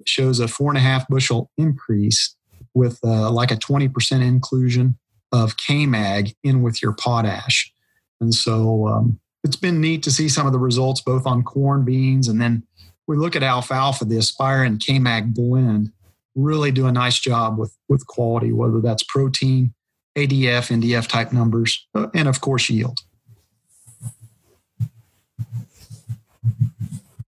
It 0.00 0.08
shows 0.08 0.40
a 0.40 0.48
four 0.48 0.70
and 0.70 0.78
a 0.78 0.80
half 0.80 1.06
bushel 1.08 1.50
increase 1.58 2.34
with 2.76 3.00
uh, 3.02 3.30
like 3.30 3.50
a 3.50 3.56
20% 3.56 4.22
inclusion 4.22 4.98
of 5.32 5.56
KMAG 5.56 6.34
in 6.44 6.62
with 6.62 6.82
your 6.82 6.92
potash. 6.92 7.72
And 8.20 8.34
so 8.34 8.86
um, 8.86 9.18
it's 9.42 9.56
been 9.56 9.80
neat 9.80 10.02
to 10.04 10.10
see 10.10 10.28
some 10.28 10.46
of 10.46 10.52
the 10.52 10.58
results 10.58 11.00
both 11.00 11.26
on 11.26 11.42
corn, 11.42 11.84
beans, 11.84 12.28
and 12.28 12.40
then 12.40 12.62
we 13.06 13.16
look 13.16 13.36
at 13.36 13.42
alfalfa, 13.42 14.04
the 14.04 14.18
Aspire 14.18 14.62
and 14.62 14.80
KMAG 14.80 15.34
blend 15.34 15.92
really 16.34 16.70
do 16.70 16.86
a 16.86 16.92
nice 16.92 17.18
job 17.18 17.58
with 17.58 17.74
with 17.88 18.06
quality, 18.06 18.52
whether 18.52 18.80
that's 18.80 19.02
protein, 19.04 19.72
ADF, 20.16 20.70
NDF 20.70 21.08
type 21.08 21.32
numbers, 21.32 21.86
uh, 21.94 22.08
and 22.14 22.28
of 22.28 22.40
course 22.40 22.68
yield. 22.68 22.98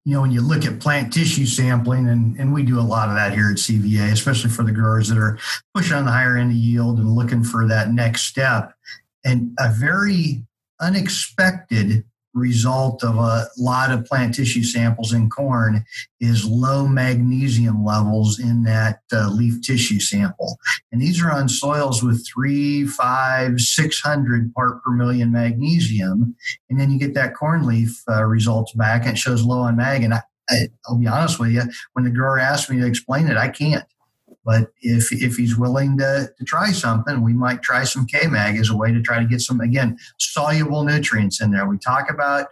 You 0.08 0.14
know, 0.14 0.22
when 0.22 0.30
you 0.30 0.40
look 0.40 0.64
at 0.64 0.80
plant 0.80 1.12
tissue 1.12 1.44
sampling, 1.44 2.08
and, 2.08 2.34
and 2.40 2.54
we 2.54 2.62
do 2.62 2.80
a 2.80 2.80
lot 2.80 3.10
of 3.10 3.14
that 3.16 3.34
here 3.34 3.50
at 3.50 3.58
CVA, 3.58 4.10
especially 4.10 4.48
for 4.48 4.62
the 4.62 4.72
growers 4.72 5.10
that 5.10 5.18
are 5.18 5.38
pushing 5.74 5.98
on 5.98 6.06
the 6.06 6.10
higher 6.10 6.38
end 6.38 6.50
of 6.50 6.56
yield 6.56 6.98
and 6.98 7.10
looking 7.10 7.44
for 7.44 7.68
that 7.68 7.92
next 7.92 8.22
step. 8.22 8.72
And 9.22 9.54
a 9.58 9.70
very 9.70 10.46
unexpected 10.80 12.04
result 12.34 13.02
of 13.02 13.16
a 13.16 13.46
lot 13.56 13.90
of 13.90 14.04
plant 14.04 14.34
tissue 14.34 14.62
samples 14.62 15.12
in 15.12 15.28
corn 15.30 15.84
is 16.20 16.44
low 16.44 16.86
magnesium 16.86 17.84
levels 17.84 18.38
in 18.38 18.62
that 18.64 19.00
uh, 19.12 19.28
leaf 19.30 19.60
tissue 19.62 20.00
sample. 20.00 20.58
And 20.92 21.00
these 21.00 21.22
are 21.22 21.30
on 21.30 21.48
soils 21.48 22.02
with 22.02 22.26
three, 22.26 22.86
five, 22.86 23.60
600 23.60 24.54
part 24.54 24.82
per 24.82 24.90
million 24.90 25.32
magnesium. 25.32 26.36
And 26.70 26.78
then 26.78 26.90
you 26.90 26.98
get 26.98 27.14
that 27.14 27.34
corn 27.34 27.66
leaf 27.66 28.02
uh, 28.08 28.24
results 28.24 28.72
back 28.72 29.02
and 29.02 29.12
it 29.12 29.18
shows 29.18 29.42
low 29.42 29.60
on 29.60 29.76
mag. 29.76 30.02
And 30.02 30.14
I, 30.14 30.22
I, 30.50 30.68
I'll 30.86 30.98
be 30.98 31.06
honest 31.06 31.38
with 31.38 31.50
you, 31.50 31.62
when 31.92 32.04
the 32.04 32.10
grower 32.10 32.38
asked 32.38 32.70
me 32.70 32.78
to 32.78 32.86
explain 32.86 33.28
it, 33.28 33.36
I 33.36 33.48
can't. 33.48 33.84
But 34.48 34.72
if 34.80 35.12
if 35.12 35.36
he's 35.36 35.58
willing 35.58 35.98
to, 35.98 36.32
to 36.38 36.44
try 36.44 36.72
something, 36.72 37.20
we 37.20 37.34
might 37.34 37.60
try 37.60 37.84
some 37.84 38.06
K-Mag 38.06 38.56
as 38.56 38.70
a 38.70 38.76
way 38.76 38.90
to 38.90 39.02
try 39.02 39.18
to 39.18 39.26
get 39.26 39.42
some 39.42 39.60
again 39.60 39.98
soluble 40.16 40.84
nutrients 40.84 41.42
in 41.42 41.50
there. 41.50 41.68
We 41.68 41.76
talk 41.76 42.10
about 42.10 42.46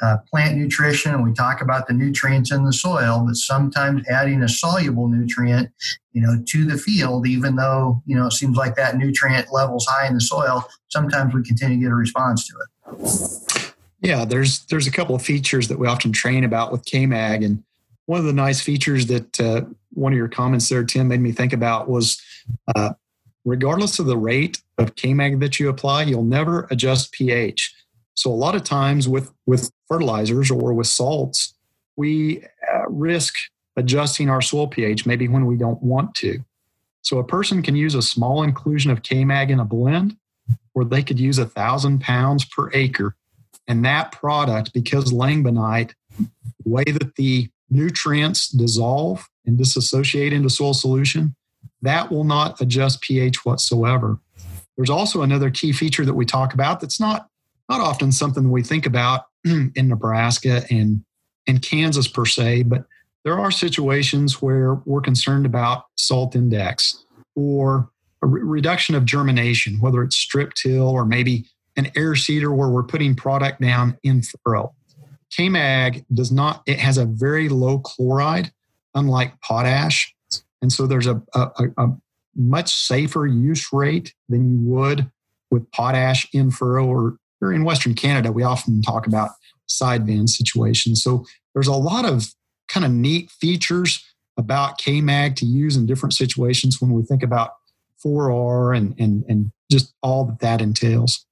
uh, 0.00 0.16
plant 0.30 0.56
nutrition 0.56 1.12
and 1.12 1.22
we 1.22 1.34
talk 1.34 1.60
about 1.60 1.86
the 1.86 1.92
nutrients 1.92 2.50
in 2.50 2.64
the 2.64 2.72
soil, 2.72 3.22
but 3.26 3.36
sometimes 3.36 4.08
adding 4.08 4.42
a 4.42 4.48
soluble 4.48 5.06
nutrient, 5.06 5.68
you 6.14 6.22
know, 6.22 6.42
to 6.46 6.64
the 6.64 6.78
field, 6.78 7.28
even 7.28 7.56
though 7.56 8.02
you 8.06 8.16
know 8.16 8.28
it 8.28 8.32
seems 8.32 8.56
like 8.56 8.74
that 8.76 8.96
nutrient 8.96 9.52
level's 9.52 9.84
high 9.86 10.06
in 10.06 10.14
the 10.14 10.22
soil, 10.22 10.66
sometimes 10.88 11.34
we 11.34 11.42
continue 11.42 11.76
to 11.76 11.82
get 11.82 11.92
a 11.92 11.94
response 11.94 12.48
to 12.48 12.54
it. 12.56 13.74
Yeah, 14.00 14.24
there's 14.24 14.64
there's 14.70 14.86
a 14.86 14.90
couple 14.90 15.14
of 15.14 15.20
features 15.20 15.68
that 15.68 15.78
we 15.78 15.88
often 15.88 16.10
train 16.10 16.42
about 16.42 16.72
with 16.72 16.86
K-Mag, 16.86 17.42
and 17.42 17.62
one 18.06 18.18
of 18.18 18.26
the 18.26 18.32
nice 18.32 18.60
features 18.60 19.06
that 19.06 19.40
uh, 19.40 19.62
one 19.92 20.12
of 20.12 20.16
your 20.16 20.28
comments 20.28 20.68
there, 20.68 20.84
Tim, 20.84 21.08
made 21.08 21.20
me 21.20 21.32
think 21.32 21.52
about 21.52 21.88
was 21.88 22.20
uh, 22.74 22.90
regardless 23.44 23.98
of 23.98 24.06
the 24.06 24.18
rate 24.18 24.62
of 24.78 24.94
KMAG 24.94 25.40
that 25.40 25.58
you 25.58 25.68
apply, 25.68 26.04
you'll 26.04 26.24
never 26.24 26.66
adjust 26.70 27.12
pH. 27.12 27.74
So 28.14 28.30
a 28.30 28.34
lot 28.34 28.54
of 28.54 28.64
times 28.64 29.08
with 29.08 29.32
with 29.46 29.70
fertilizers 29.88 30.50
or 30.50 30.72
with 30.72 30.86
salts, 30.86 31.54
we 31.96 32.44
uh, 32.72 32.88
risk 32.88 33.34
adjusting 33.76 34.30
our 34.30 34.40
soil 34.40 34.68
pH 34.68 35.04
maybe 35.04 35.26
when 35.26 35.46
we 35.46 35.56
don't 35.56 35.82
want 35.82 36.14
to. 36.14 36.44
So 37.02 37.18
a 37.18 37.24
person 37.24 37.62
can 37.62 37.76
use 37.76 37.94
a 37.94 38.02
small 38.02 38.42
inclusion 38.42 38.90
of 38.90 39.02
KMAG 39.02 39.50
in 39.50 39.60
a 39.60 39.64
blend 39.64 40.16
where 40.72 40.84
they 40.84 41.02
could 41.02 41.18
use 41.18 41.38
a 41.38 41.44
thousand 41.44 42.00
pounds 42.00 42.44
per 42.44 42.70
acre. 42.72 43.14
And 43.66 43.84
that 43.84 44.12
product, 44.12 44.72
because 44.72 45.12
langbeinite, 45.12 45.92
the 46.18 46.26
way 46.64 46.84
that 46.84 47.14
the 47.16 47.50
nutrients 47.74 48.48
dissolve 48.48 49.28
and 49.44 49.58
disassociate 49.58 50.32
into 50.32 50.48
soil 50.48 50.74
solution, 50.74 51.34
that 51.82 52.10
will 52.10 52.24
not 52.24 52.60
adjust 52.60 53.02
pH 53.02 53.44
whatsoever. 53.44 54.18
There's 54.76 54.90
also 54.90 55.22
another 55.22 55.50
key 55.50 55.72
feature 55.72 56.04
that 56.04 56.14
we 56.14 56.24
talk 56.24 56.54
about 56.54 56.80
that's 56.80 57.00
not 57.00 57.28
not 57.68 57.80
often 57.80 58.12
something 58.12 58.50
we 58.50 58.62
think 58.62 58.84
about 58.84 59.24
in 59.44 59.72
Nebraska 59.76 60.64
and 60.70 61.04
and 61.46 61.60
Kansas 61.60 62.08
per 62.08 62.24
se, 62.24 62.62
but 62.64 62.86
there 63.24 63.38
are 63.38 63.50
situations 63.50 64.40
where 64.40 64.74
we're 64.86 65.00
concerned 65.00 65.46
about 65.46 65.84
salt 65.96 66.34
index 66.34 67.04
or 67.34 67.90
a 68.22 68.26
re- 68.26 68.42
reduction 68.42 68.94
of 68.94 69.04
germination, 69.04 69.78
whether 69.80 70.02
it's 70.02 70.16
strip 70.16 70.54
till 70.54 70.88
or 70.88 71.04
maybe 71.04 71.46
an 71.76 71.90
air 71.96 72.14
seeder 72.14 72.52
where 72.52 72.68
we're 72.68 72.82
putting 72.82 73.14
product 73.14 73.60
down 73.60 73.98
in 74.02 74.22
furrow. 74.22 74.74
K-Mag 75.36 76.04
does 76.12 76.30
not, 76.30 76.62
it 76.66 76.78
has 76.78 76.98
a 76.98 77.04
very 77.04 77.48
low 77.48 77.78
chloride, 77.78 78.52
unlike 78.94 79.40
potash. 79.40 80.14
And 80.62 80.72
so 80.72 80.86
there's 80.86 81.06
a, 81.06 81.20
a, 81.34 81.48
a 81.76 81.88
much 82.36 82.72
safer 82.72 83.26
use 83.26 83.72
rate 83.72 84.14
than 84.28 84.50
you 84.50 84.70
would 84.70 85.10
with 85.50 85.70
potash 85.72 86.28
in 86.32 86.50
furrow 86.50 86.86
or, 86.86 87.16
or 87.40 87.52
in 87.52 87.64
Western 87.64 87.94
Canada. 87.94 88.32
We 88.32 88.42
often 88.42 88.82
talk 88.82 89.06
about 89.06 89.30
side 89.66 90.06
band 90.06 90.30
situations. 90.30 91.02
So 91.02 91.24
there's 91.54 91.68
a 91.68 91.72
lot 91.72 92.04
of 92.04 92.32
kind 92.68 92.84
of 92.84 92.92
neat 92.92 93.30
features 93.30 94.04
about 94.36 94.78
K-Mag 94.78 95.36
to 95.36 95.46
use 95.46 95.76
in 95.76 95.86
different 95.86 96.12
situations 96.12 96.80
when 96.80 96.92
we 96.92 97.02
think 97.02 97.22
about 97.22 97.50
4R 98.04 98.76
and, 98.76 98.94
and, 98.98 99.24
and 99.28 99.52
just 99.70 99.94
all 100.02 100.24
that 100.26 100.40
that 100.40 100.60
entails. 100.60 101.24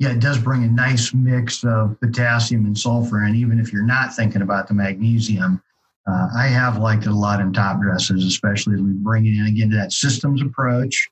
Yeah, 0.00 0.12
it 0.12 0.20
does 0.20 0.38
bring 0.38 0.64
a 0.64 0.66
nice 0.66 1.12
mix 1.12 1.62
of 1.62 2.00
potassium 2.00 2.64
and 2.64 2.76
sulfur. 2.76 3.24
And 3.24 3.36
even 3.36 3.60
if 3.60 3.70
you're 3.70 3.82
not 3.82 4.16
thinking 4.16 4.40
about 4.40 4.66
the 4.66 4.72
magnesium, 4.72 5.62
uh, 6.06 6.28
I 6.34 6.46
have 6.46 6.78
liked 6.78 7.04
it 7.04 7.10
a 7.10 7.14
lot 7.14 7.38
in 7.38 7.52
top 7.52 7.82
dressers, 7.82 8.24
especially 8.24 8.76
as 8.76 8.80
we 8.80 8.92
bring 8.94 9.26
it 9.26 9.34
in 9.34 9.44
again 9.44 9.68
to 9.68 9.76
that 9.76 9.92
systems 9.92 10.40
approach, 10.40 11.06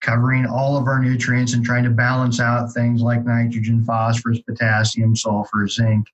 covering 0.00 0.46
all 0.46 0.76
of 0.76 0.88
our 0.88 0.98
nutrients 0.98 1.54
and 1.54 1.64
trying 1.64 1.84
to 1.84 1.90
balance 1.90 2.40
out 2.40 2.72
things 2.72 3.02
like 3.02 3.24
nitrogen, 3.24 3.84
phosphorus, 3.84 4.40
potassium, 4.40 5.14
sulfur, 5.14 5.68
zinc. 5.68 6.04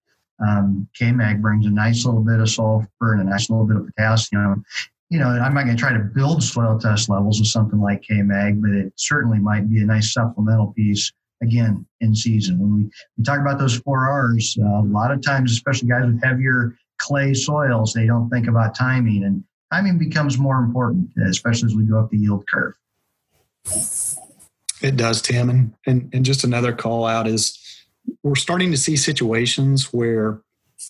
Um, 0.47 0.87
K-Mag 0.95 1.41
brings 1.41 1.65
a 1.65 1.71
nice 1.71 2.05
little 2.05 2.23
bit 2.23 2.41
of 2.41 2.50
sulfur 2.50 3.15
and 3.15 3.23
a 3.23 3.25
nice 3.25 3.49
little 3.49 3.65
bit 3.65 3.79
of 3.79 3.87
potassium. 3.87 4.62
You 5.09 5.21
know, 5.21 5.29
I'm 5.29 5.55
not 5.55 5.65
going 5.65 5.75
to 5.75 5.81
try 5.81 5.95
to 5.95 5.99
build 5.99 6.43
soil 6.43 6.79
test 6.79 7.09
levels 7.09 7.41
with 7.41 7.49
something 7.49 7.81
like 7.81 8.03
K-Mag, 8.03 8.61
but 8.61 8.73
it 8.73 8.93
certainly 8.97 9.39
might 9.39 9.71
be 9.71 9.81
a 9.81 9.87
nice 9.87 10.12
supplemental 10.12 10.75
piece 10.75 11.11
again 11.42 11.87
in 12.00 12.14
season. 12.14 12.59
When 12.59 12.76
we, 12.76 12.90
we 13.16 13.25
talk 13.25 13.40
about 13.40 13.59
those 13.59 13.76
four 13.78 14.09
R's, 14.09 14.56
uh, 14.61 14.82
a 14.82 14.85
lot 14.85 15.11
of 15.11 15.23
times, 15.23 15.52
especially 15.52 15.88
guys 15.88 16.04
with 16.06 16.23
heavier 16.23 16.76
clay 16.99 17.35
soils, 17.35 17.92
they 17.92 18.06
don't 18.06 18.28
think 18.30 18.47
about 18.47 18.75
timing, 18.75 19.25
and 19.25 19.42
timing 19.73 19.99
becomes 19.99 20.38
more 20.38 20.59
important, 20.59 21.11
especially 21.26 21.66
as 21.66 21.75
we 21.75 21.85
go 21.85 21.99
up 21.99 22.11
the 22.11 22.18
yield 22.18 22.44
curve. 22.52 22.75
It 24.82 24.97
does, 24.97 25.20
Tim. 25.23 25.50
And, 25.50 25.75
and, 25.87 26.11
and 26.12 26.25
just 26.25 26.44
another 26.44 26.73
call 26.73 27.06
out 27.06 27.26
is 27.26 27.59
we're 28.23 28.35
starting 28.35 28.70
to 28.70 28.78
see 28.78 28.97
situations 28.97 29.92
where 29.92 30.40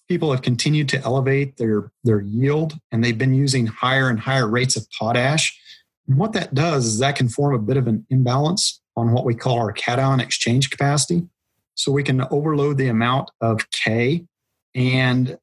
people 0.08 0.30
have 0.30 0.42
continued 0.42 0.88
to 0.90 1.00
elevate 1.02 1.56
their, 1.56 1.90
their 2.04 2.20
yield 2.20 2.78
and 2.92 3.02
they've 3.02 3.18
been 3.18 3.34
using 3.34 3.66
higher 3.66 4.08
and 4.08 4.20
higher 4.20 4.48
rates 4.48 4.76
of 4.76 4.86
potash. 4.96 5.58
And 6.06 6.16
what 6.16 6.32
that 6.34 6.54
does 6.54 6.86
is 6.86 6.98
that 7.00 7.16
can 7.16 7.28
form 7.28 7.54
a 7.54 7.58
bit 7.58 7.76
of 7.76 7.88
an 7.88 8.06
imbalance 8.10 8.79
on 9.00 9.12
what 9.12 9.24
we 9.24 9.34
call 9.34 9.58
our 9.58 9.72
cation 9.72 10.20
exchange 10.20 10.70
capacity. 10.70 11.26
So 11.74 11.90
we 11.90 12.02
can 12.02 12.22
overload 12.30 12.76
the 12.76 12.88
amount 12.88 13.30
of 13.40 13.70
K. 13.70 14.26
And 14.74 15.38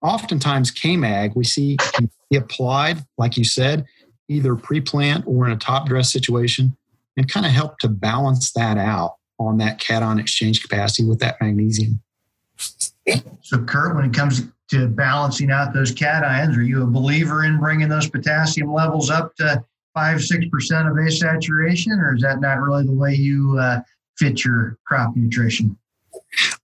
oftentimes, 0.00 0.70
K-Mag 0.70 1.32
we 1.34 1.44
see 1.44 1.76
can 1.92 2.10
be 2.30 2.36
applied, 2.36 3.04
like 3.18 3.36
you 3.36 3.44
said, 3.44 3.84
either 4.28 4.54
pre 4.54 4.80
plant 4.80 5.24
or 5.26 5.46
in 5.46 5.52
a 5.52 5.56
top 5.56 5.86
dress 5.86 6.12
situation, 6.12 6.76
and 7.16 7.28
kind 7.28 7.44
of 7.44 7.52
help 7.52 7.78
to 7.80 7.88
balance 7.88 8.52
that 8.52 8.78
out 8.78 9.16
on 9.38 9.58
that 9.58 9.78
cation 9.78 10.18
exchange 10.18 10.62
capacity 10.62 11.06
with 11.06 11.18
that 11.18 11.40
magnesium. 11.40 12.00
So, 13.42 13.58
Kurt, 13.64 13.96
when 13.96 14.04
it 14.04 14.14
comes 14.14 14.42
to 14.70 14.86
balancing 14.86 15.50
out 15.50 15.74
those 15.74 15.92
cations, 15.92 16.56
are 16.56 16.62
you 16.62 16.84
a 16.84 16.86
believer 16.86 17.44
in 17.44 17.58
bringing 17.58 17.88
those 17.88 18.08
potassium 18.08 18.72
levels 18.72 19.10
up 19.10 19.34
to 19.36 19.64
five, 19.94 20.22
six 20.22 20.46
percent 20.48 20.88
of 20.88 20.96
K 20.96 21.10
saturation, 21.10 21.92
or 21.92 22.14
is 22.14 22.22
that 22.22 22.40
not 22.40 22.60
really 22.60 22.84
the 22.84 22.92
way 22.92 23.14
you 23.14 23.58
uh, 23.58 23.80
fit 24.16 24.44
your 24.44 24.78
crop 24.86 25.16
nutrition? 25.16 25.76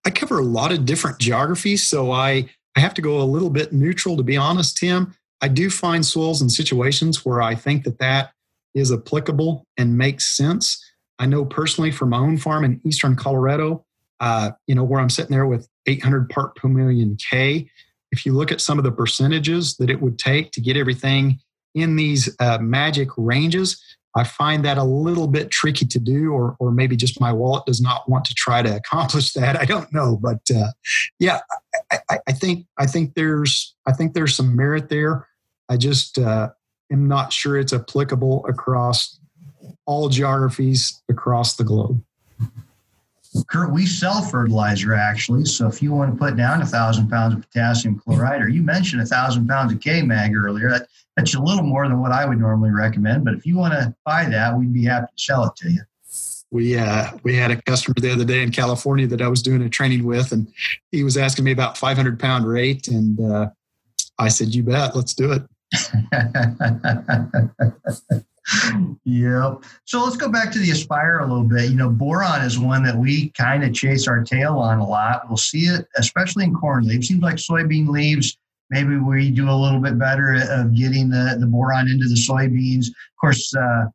I 0.05 0.11
cover 0.11 0.39
a 0.39 0.45
lot 0.45 0.73
of 0.73 0.85
different 0.85 1.19
geographies, 1.19 1.83
so 1.83 2.13
I 2.13 2.49
I 2.77 2.81
have 2.81 2.95
to 2.95 3.03
go 3.03 3.21
a 3.21 3.25
little 3.25 3.51
bit 3.51 3.73
neutral 3.73 4.17
to 4.17 4.23
be 4.23 4.37
honest, 4.37 4.77
Tim. 4.77 5.15
I 5.41 5.49
do 5.49 5.69
find 5.69 6.05
soils 6.05 6.41
and 6.41 6.51
situations 6.51 7.25
where 7.25 7.43
I 7.43 7.55
think 7.55 7.85
that 7.85 7.99
that 7.99 8.31
is 8.75 8.93
applicable 8.93 9.67
and 9.77 9.97
makes 9.97 10.37
sense. 10.37 10.83
I 11.19 11.27
know 11.27 11.45
personally 11.45 11.91
from 11.91 12.11
my 12.11 12.19
own 12.19 12.39
farm 12.39 12.65
in 12.65 12.81
eastern 12.85 13.17
Colorado, 13.17 13.85
uh, 14.21 14.53
you 14.67 14.75
know, 14.75 14.85
where 14.85 15.01
I'm 15.01 15.11
sitting 15.11 15.35
there 15.35 15.47
with 15.47 15.69
800 15.87 16.29
part 16.31 16.55
per 16.57 16.69
million 16.69 17.17
K. 17.17 17.69
If 18.13 18.25
you 18.25 18.33
look 18.33 18.53
at 18.53 18.61
some 18.61 18.79
of 18.79 18.85
the 18.85 18.93
percentages 18.93 19.77
that 19.77 19.91
it 19.91 20.01
would 20.01 20.19
take 20.19 20.53
to 20.53 20.61
get 20.61 20.77
everything 20.77 21.39
in 21.77 21.95
these 21.95 22.35
uh, 22.41 22.59
magic 22.59 23.11
ranges, 23.17 23.81
I 24.17 24.25
find 24.25 24.65
that 24.65 24.79
a 24.79 24.83
little 24.83 25.27
bit 25.29 25.51
tricky 25.51 25.85
to 25.85 25.99
do, 25.99 26.33
or, 26.33 26.57
or 26.59 26.73
maybe 26.73 26.97
just 26.97 27.21
my 27.21 27.33
wallet 27.33 27.67
does 27.67 27.83
not 27.83 28.09
want 28.09 28.25
to 28.25 28.35
try 28.35 28.63
to 28.63 28.75
accomplish 28.75 29.35
that. 29.35 29.57
I 29.61 29.67
don't 29.67 29.93
know, 29.93 30.19
but 30.21 30.41
uh, 30.55 30.73
yeah, 31.21 31.41
I, 31.93 31.99
I, 32.11 32.19
I, 32.29 32.33
think 32.33 32.67
I 32.79 32.87
think 32.87 33.15
there's 33.15 33.77
I 33.87 33.93
think 33.93 34.15
there's 34.15 34.35
some 34.35 34.57
merit 34.57 34.89
there. 34.89 35.29
I 35.69 35.77
just 35.77 36.19
uh, 36.19 36.49
am 36.91 37.07
not 37.07 37.33
sure 37.33 37.59
it's 37.59 37.75
applicable 37.75 38.47
across 38.49 39.21
all 39.85 40.09
geographies 40.09 41.03
across 41.11 41.57
the 41.57 41.65
globe. 41.65 42.03
Kurt, 43.45 43.73
we 43.73 43.87
sell 43.87 44.23
fertilizer 44.23 44.95
actually. 44.95 45.45
So 45.45 45.67
if 45.67 45.83
you 45.83 45.93
want 45.93 46.13
to 46.13 46.19
put 46.19 46.37
down 46.37 46.63
a 46.63 46.67
thousand 46.67 47.09
pounds 47.09 47.35
of 47.35 47.43
potassium 47.43 47.99
chloride, 47.99 48.43
or 48.43 48.49
you 48.49 48.63
mentioned 48.63 49.03
a 49.03 49.07
thousand 49.07 49.49
pounds 49.49 49.73
of 49.73 49.81
K 49.81 50.03
mag 50.03 50.35
earlier, 50.35 50.71
that, 50.71 50.89
that's 51.17 51.35
a 51.35 51.41
little 51.41 51.65
more 51.65 51.89
than 51.89 52.01
what 52.01 52.13
I 52.13 52.27
would 52.27 52.39
normally 52.39 52.71
recommend. 52.71 53.25
But 53.25 53.35
if 53.35 53.47
you 53.47 53.57
want 53.57 53.75
to 53.75 53.95
buy 54.05 54.27
that, 54.27 54.57
we'd 54.57 54.73
be 54.73 54.85
happy 54.85 55.07
to 55.17 55.23
sell 55.23 55.45
it 55.47 55.57
to 55.57 55.71
you. 55.71 55.81
We 56.51 56.77
uh, 56.77 57.11
we 57.25 57.35
had 57.35 57.51
a 57.51 57.61
customer 57.63 57.95
the 57.99 58.13
other 58.13 58.25
day 58.25 58.43
in 58.43 58.53
California 58.53 59.07
that 59.09 59.21
I 59.21 59.29
was 59.29 59.43
doing 59.43 59.63
a 59.63 59.69
training 59.69 60.05
with, 60.05 60.31
and 60.31 60.47
he 60.93 61.03
was 61.03 61.17
asking 61.17 61.45
me 61.45 61.51
about 61.51 61.77
500 61.77 62.21
pound 62.21 62.47
rate, 62.47 62.87
and 62.87 63.21
uh, 63.21 63.49
I 64.19 64.29
said, 64.29 64.55
"You 64.55 64.63
bet, 64.63 64.95
let's 64.95 65.13
do 65.13 65.33
it." 65.33 65.43
yep. 69.05 69.65
So 69.85 70.05
let's 70.05 70.17
go 70.17 70.29
back 70.29 70.53
to 70.53 70.59
the 70.59 70.71
Aspire 70.71 71.19
a 71.19 71.27
little 71.27 71.45
bit. 71.45 71.71
You 71.71 71.77
know, 71.77 71.91
boron 71.91 72.43
is 72.43 72.59
one 72.59 72.83
that 72.85 72.97
we 72.97 73.31
kind 73.31 73.65
of 73.65 73.75
chase 73.75 74.07
our 74.07 74.23
tail 74.23 74.59
on 74.59 74.79
a 74.79 74.87
lot. 74.87 75.23
We'll 75.29 75.37
see 75.37 75.65
it, 75.65 75.87
especially 75.97 76.45
in 76.45 76.55
corn 76.55 76.87
leaves. 76.87 77.09
Seems 77.09 77.23
like 77.23 77.37
soybean 77.37 77.89
leaves, 77.89 78.39
maybe 78.71 78.97
we 78.97 79.31
do 79.31 79.51
a 79.51 79.53
little 79.53 79.81
bit 79.81 79.99
better 79.99 80.35
of 80.51 80.75
getting 80.75 81.09
the, 81.09 81.37
the 81.39 81.47
boron 81.47 81.89
into 81.89 82.09
the 82.09 82.15
soybeans. 82.15 82.89
Of 82.89 83.17
course, 83.21 83.55
uh, 83.55 83.87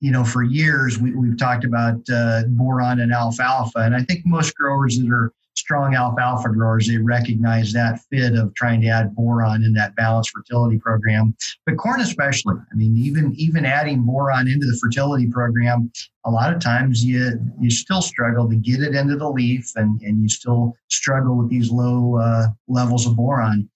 you 0.00 0.10
know, 0.10 0.24
for 0.24 0.42
years 0.42 0.98
we, 0.98 1.14
we've 1.14 1.38
talked 1.38 1.64
about 1.64 2.00
uh, 2.12 2.44
boron 2.48 3.00
and 3.00 3.12
alfalfa. 3.12 3.80
And 3.80 3.94
I 3.94 4.02
think 4.02 4.24
most 4.24 4.54
growers 4.54 4.98
that 4.98 5.10
are 5.10 5.32
strong 5.58 5.94
alfalfa 5.94 6.48
growers, 6.50 6.86
they 6.86 6.96
recognize 6.96 7.72
that 7.72 8.00
fit 8.10 8.34
of 8.34 8.54
trying 8.54 8.80
to 8.80 8.88
add 8.88 9.14
boron 9.14 9.64
in 9.64 9.72
that 9.74 9.96
balanced 9.96 10.30
fertility 10.30 10.78
program. 10.78 11.34
But 11.66 11.76
corn 11.76 12.00
especially, 12.00 12.54
I 12.72 12.74
mean, 12.74 12.96
even 12.96 13.34
even 13.36 13.66
adding 13.66 14.02
boron 14.02 14.48
into 14.48 14.66
the 14.66 14.78
fertility 14.80 15.26
program, 15.26 15.90
a 16.24 16.30
lot 16.30 16.52
of 16.52 16.60
times 16.60 17.04
you 17.04 17.38
you 17.60 17.70
still 17.70 18.02
struggle 18.02 18.48
to 18.48 18.56
get 18.56 18.80
it 18.80 18.94
into 18.94 19.16
the 19.16 19.28
leaf, 19.28 19.72
and 19.76 20.00
and 20.02 20.22
you 20.22 20.28
still 20.28 20.76
struggle 20.88 21.36
with 21.36 21.50
these 21.50 21.70
low 21.70 22.16
uh, 22.16 22.46
levels 22.68 23.06
of 23.06 23.16
boron. 23.16 23.68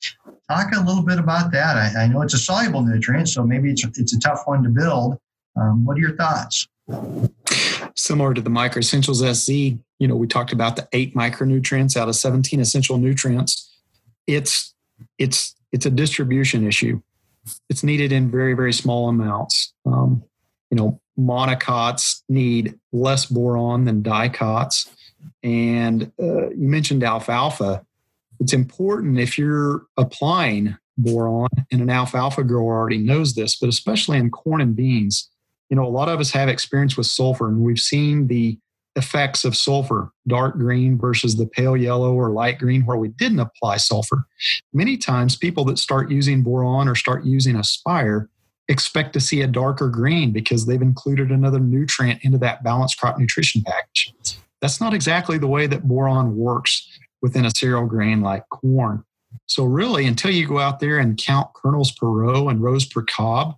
Talk 0.48 0.72
a 0.74 0.80
little 0.80 1.04
bit 1.04 1.18
about 1.18 1.50
that. 1.52 1.76
I, 1.76 2.04
I, 2.04 2.06
know 2.08 2.20
it's 2.20 2.34
a 2.34 2.38
soluble 2.38 2.82
nutrient, 2.82 3.28
so 3.28 3.42
maybe 3.44 3.70
it's 3.70 3.84
it's 3.98 4.14
a 4.14 4.20
tough 4.20 4.42
one 4.44 4.62
to 4.62 4.68
build. 4.68 5.18
Um, 5.56 5.84
what 5.84 5.96
are 5.96 6.00
your 6.00 6.16
thoughts? 6.16 6.68
Similar 7.96 8.34
to 8.34 8.40
the 8.40 8.50
Micro 8.50 8.80
Essentials 8.80 9.20
SZ, 9.20 9.48
you 9.48 10.08
know, 10.08 10.16
we 10.16 10.26
talked 10.26 10.52
about 10.52 10.76
the 10.76 10.88
eight 10.92 11.14
micronutrients 11.14 11.96
out 11.96 12.08
of 12.08 12.16
17 12.16 12.60
essential 12.60 12.98
nutrients. 12.98 13.70
It's 14.26 14.74
it's 15.18 15.54
it's 15.72 15.86
a 15.86 15.90
distribution 15.90 16.66
issue. 16.66 17.00
It's 17.68 17.82
needed 17.82 18.12
in 18.12 18.30
very 18.30 18.54
very 18.54 18.72
small 18.72 19.08
amounts. 19.08 19.72
Um, 19.84 20.22
you 20.70 20.76
know, 20.76 21.00
monocots 21.18 22.22
need 22.28 22.78
less 22.92 23.26
boron 23.26 23.84
than 23.84 24.02
dicots. 24.02 24.88
And 25.42 26.10
uh, 26.20 26.50
you 26.50 26.68
mentioned 26.68 27.04
alfalfa. 27.04 27.84
It's 28.40 28.52
important 28.52 29.18
if 29.18 29.38
you're 29.38 29.86
applying 29.96 30.76
boron, 30.98 31.48
and 31.70 31.80
an 31.80 31.90
alfalfa 31.90 32.44
grower 32.44 32.74
already 32.74 32.98
knows 32.98 33.34
this, 33.34 33.56
but 33.56 33.68
especially 33.68 34.18
in 34.18 34.30
corn 34.30 34.60
and 34.60 34.76
beans, 34.76 35.30
you 35.72 35.76
know, 35.76 35.86
a 35.86 35.88
lot 35.88 36.10
of 36.10 36.20
us 36.20 36.30
have 36.32 36.50
experience 36.50 36.98
with 36.98 37.06
sulfur 37.06 37.48
and 37.48 37.62
we've 37.62 37.80
seen 37.80 38.26
the 38.26 38.58
effects 38.94 39.42
of 39.42 39.56
sulfur, 39.56 40.12
dark 40.28 40.58
green 40.58 40.98
versus 40.98 41.38
the 41.38 41.46
pale 41.46 41.78
yellow 41.78 42.12
or 42.12 42.28
light 42.28 42.58
green, 42.58 42.84
where 42.84 42.98
we 42.98 43.08
didn't 43.08 43.40
apply 43.40 43.78
sulfur. 43.78 44.26
Many 44.74 44.98
times, 44.98 45.34
people 45.34 45.64
that 45.64 45.78
start 45.78 46.10
using 46.10 46.42
boron 46.42 46.88
or 46.88 46.94
start 46.94 47.24
using 47.24 47.56
Aspire 47.56 48.28
expect 48.68 49.14
to 49.14 49.20
see 49.20 49.40
a 49.40 49.46
darker 49.46 49.88
green 49.88 50.30
because 50.30 50.66
they've 50.66 50.82
included 50.82 51.30
another 51.30 51.58
nutrient 51.58 52.22
into 52.22 52.36
that 52.36 52.62
balanced 52.62 52.98
crop 52.98 53.18
nutrition 53.18 53.62
package. 53.62 54.12
That's 54.60 54.78
not 54.78 54.92
exactly 54.92 55.38
the 55.38 55.48
way 55.48 55.66
that 55.68 55.88
boron 55.88 56.36
works 56.36 56.86
within 57.22 57.46
a 57.46 57.50
cereal 57.50 57.86
grain 57.86 58.20
like 58.20 58.46
corn. 58.50 59.04
So, 59.46 59.64
really, 59.64 60.04
until 60.04 60.32
you 60.32 60.46
go 60.46 60.58
out 60.58 60.80
there 60.80 60.98
and 60.98 61.16
count 61.16 61.54
kernels 61.54 61.92
per 61.92 62.08
row 62.08 62.50
and 62.50 62.62
rows 62.62 62.84
per 62.84 63.00
cob, 63.00 63.56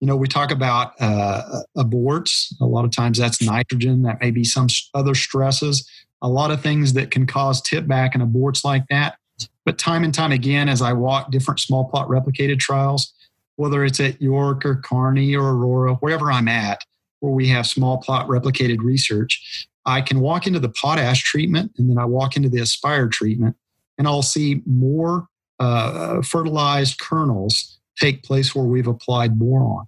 you 0.00 0.06
know, 0.06 0.16
we 0.16 0.28
talk 0.28 0.50
about 0.50 0.92
uh, 1.00 1.60
aborts. 1.76 2.54
A 2.60 2.66
lot 2.66 2.84
of 2.84 2.90
times 2.90 3.18
that's 3.18 3.40
nitrogen. 3.42 4.02
That 4.02 4.20
may 4.20 4.30
be 4.30 4.44
some 4.44 4.68
other 4.94 5.14
stresses. 5.14 5.88
A 6.22 6.28
lot 6.28 6.50
of 6.50 6.60
things 6.60 6.92
that 6.94 7.10
can 7.10 7.26
cause 7.26 7.62
tip 7.62 7.86
back 7.86 8.14
and 8.14 8.22
aborts 8.22 8.64
like 8.64 8.84
that. 8.90 9.18
But 9.64 9.78
time 9.78 10.04
and 10.04 10.14
time 10.14 10.32
again, 10.32 10.68
as 10.68 10.82
I 10.82 10.92
walk 10.92 11.30
different 11.30 11.60
small 11.60 11.84
plot 11.86 12.08
replicated 12.08 12.58
trials, 12.58 13.12
whether 13.56 13.84
it's 13.84 14.00
at 14.00 14.20
York 14.20 14.64
or 14.64 14.76
Kearney 14.76 15.34
or 15.34 15.52
Aurora, 15.52 15.94
wherever 15.94 16.30
I'm 16.30 16.48
at, 16.48 16.82
where 17.20 17.32
we 17.32 17.48
have 17.48 17.66
small 17.66 17.98
plot 17.98 18.28
replicated 18.28 18.78
research, 18.80 19.66
I 19.86 20.02
can 20.02 20.20
walk 20.20 20.46
into 20.46 20.58
the 20.58 20.68
potash 20.68 21.22
treatment 21.22 21.72
and 21.78 21.88
then 21.88 21.98
I 21.98 22.04
walk 22.04 22.36
into 22.36 22.48
the 22.48 22.60
Aspire 22.60 23.08
treatment 23.08 23.56
and 23.98 24.06
I'll 24.06 24.22
see 24.22 24.62
more 24.66 25.28
uh, 25.58 26.22
fertilized 26.22 26.98
kernels 26.98 27.78
take 27.98 28.22
place 28.22 28.54
where 28.54 28.64
we've 28.64 28.86
applied 28.86 29.38
boron. 29.38 29.86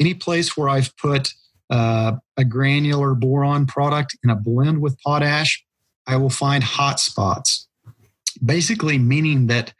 Any 0.00 0.14
place 0.14 0.56
where 0.56 0.68
I've 0.68 0.96
put 0.96 1.32
uh, 1.70 2.12
a 2.36 2.44
granular 2.44 3.14
boron 3.14 3.66
product 3.66 4.16
in 4.24 4.30
a 4.30 4.36
blend 4.36 4.80
with 4.80 4.98
potash, 5.00 5.64
I 6.06 6.16
will 6.16 6.30
find 6.30 6.64
hot 6.64 7.00
spots. 7.00 7.68
Basically, 8.44 8.98
meaning 8.98 9.48
that 9.48 9.74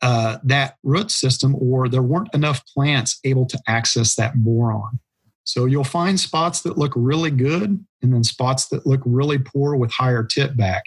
uh, 0.00 0.38
that 0.44 0.76
root 0.82 1.10
system 1.10 1.56
or 1.58 1.88
there 1.88 2.02
weren't 2.02 2.32
enough 2.32 2.64
plants 2.66 3.18
able 3.24 3.46
to 3.46 3.58
access 3.66 4.14
that 4.14 4.36
boron. 4.36 5.00
So 5.42 5.64
you'll 5.64 5.82
find 5.82 6.20
spots 6.20 6.60
that 6.62 6.78
look 6.78 6.92
really 6.94 7.30
good 7.30 7.84
and 8.02 8.14
then 8.14 8.22
spots 8.22 8.68
that 8.68 8.86
look 8.86 9.00
really 9.04 9.38
poor 9.38 9.76
with 9.76 9.90
higher 9.90 10.22
tip 10.22 10.56
back. 10.56 10.84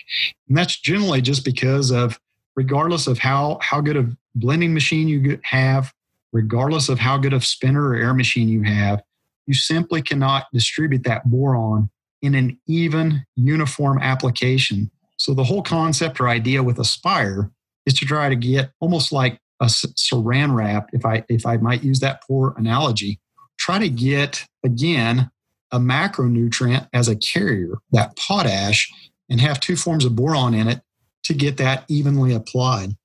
And 0.47 0.57
that's 0.57 0.79
generally 0.79 1.21
just 1.21 1.43
because 1.43 1.91
of 1.91 2.19
regardless 2.55 3.07
of 3.07 3.17
how, 3.17 3.57
how 3.61 3.81
good 3.81 3.97
a 3.97 4.09
blending 4.35 4.73
machine 4.73 5.07
you 5.07 5.39
have, 5.43 5.91
regardless 6.31 6.89
of 6.89 6.99
how 6.99 7.17
good 7.17 7.33
of 7.33 7.45
spinner 7.45 7.89
or 7.89 7.95
air 7.95 8.13
machine 8.13 8.49
you 8.49 8.63
have, 8.63 9.01
you 9.47 9.53
simply 9.53 10.01
cannot 10.01 10.45
distribute 10.53 11.03
that 11.03 11.29
boron 11.29 11.89
in 12.21 12.35
an 12.35 12.59
even 12.67 13.25
uniform 13.35 13.99
application. 13.99 14.91
So 15.17 15.33
the 15.33 15.43
whole 15.43 15.63
concept 15.63 16.19
or 16.19 16.29
idea 16.29 16.63
with 16.63 16.79
Aspire 16.79 17.51
is 17.85 17.93
to 17.95 18.05
try 18.05 18.29
to 18.29 18.35
get 18.35 18.71
almost 18.79 19.11
like 19.11 19.39
a 19.59 19.65
saran 19.65 20.55
wrap, 20.55 20.89
if 20.91 21.05
I 21.05 21.23
if 21.29 21.45
I 21.45 21.57
might 21.57 21.83
use 21.83 21.99
that 21.99 22.23
poor 22.23 22.55
analogy, 22.57 23.19
try 23.59 23.77
to 23.77 23.89
get 23.89 24.45
again 24.63 25.29
a 25.71 25.79
macronutrient 25.79 26.87
as 26.93 27.07
a 27.07 27.15
carrier, 27.15 27.75
that 27.91 28.17
potash, 28.17 28.91
and 29.29 29.39
have 29.39 29.59
two 29.59 29.75
forms 29.75 30.03
of 30.03 30.15
boron 30.15 30.53
in 30.53 30.67
it 30.67 30.81
to 31.23 31.33
get 31.33 31.57
that 31.57 31.85
evenly 31.87 32.33
applied. 32.33 32.95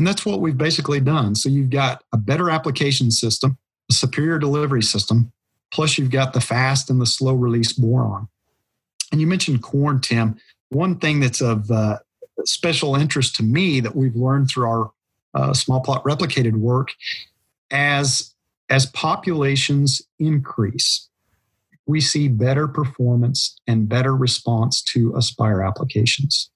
And 0.00 0.06
that's 0.06 0.24
what 0.24 0.40
we've 0.40 0.56
basically 0.56 0.98
done. 0.98 1.34
So 1.34 1.50
you've 1.50 1.68
got 1.68 2.02
a 2.10 2.16
better 2.16 2.48
application 2.48 3.10
system, 3.10 3.58
a 3.90 3.92
superior 3.92 4.38
delivery 4.38 4.82
system, 4.82 5.30
plus 5.74 5.98
you've 5.98 6.10
got 6.10 6.32
the 6.32 6.40
fast 6.40 6.88
and 6.88 6.98
the 6.98 7.04
slow 7.04 7.34
release 7.34 7.74
boron. 7.74 8.26
And 9.12 9.20
you 9.20 9.26
mentioned 9.26 9.62
corn, 9.62 10.00
Tim. 10.00 10.36
One 10.70 10.96
thing 10.96 11.20
that's 11.20 11.42
of 11.42 11.70
uh, 11.70 11.98
special 12.46 12.96
interest 12.96 13.36
to 13.36 13.42
me 13.42 13.80
that 13.80 13.94
we've 13.94 14.16
learned 14.16 14.48
through 14.48 14.70
our 14.70 14.90
uh, 15.34 15.52
small 15.52 15.82
plot 15.82 16.02
replicated 16.04 16.54
work 16.54 16.94
as 17.70 18.34
as 18.70 18.86
populations 18.86 20.00
increase 20.18 21.10
we 21.86 22.00
see 22.00 22.26
better 22.26 22.66
performance 22.66 23.58
and 23.66 23.86
better 23.86 24.16
response 24.16 24.80
to 24.80 25.14
aspire 25.14 25.60
applications 25.60 26.50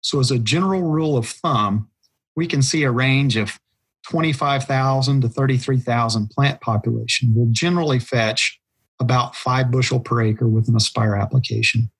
so 0.00 0.20
as 0.20 0.30
a 0.30 0.38
general 0.38 0.82
rule 0.82 1.16
of 1.16 1.26
thumb 1.26 1.89
we 2.36 2.46
can 2.46 2.62
see 2.62 2.82
a 2.82 2.90
range 2.90 3.36
of 3.36 3.58
25,000 4.08 5.20
to 5.20 5.28
33,000 5.28 6.30
plant 6.30 6.60
population 6.60 7.34
will 7.34 7.48
generally 7.50 7.98
fetch 7.98 8.58
about 8.98 9.36
5 9.36 9.70
bushel 9.70 10.00
per 10.00 10.22
acre 10.22 10.48
with 10.48 10.68
an 10.68 10.76
aspire 10.76 11.14
application 11.14 11.90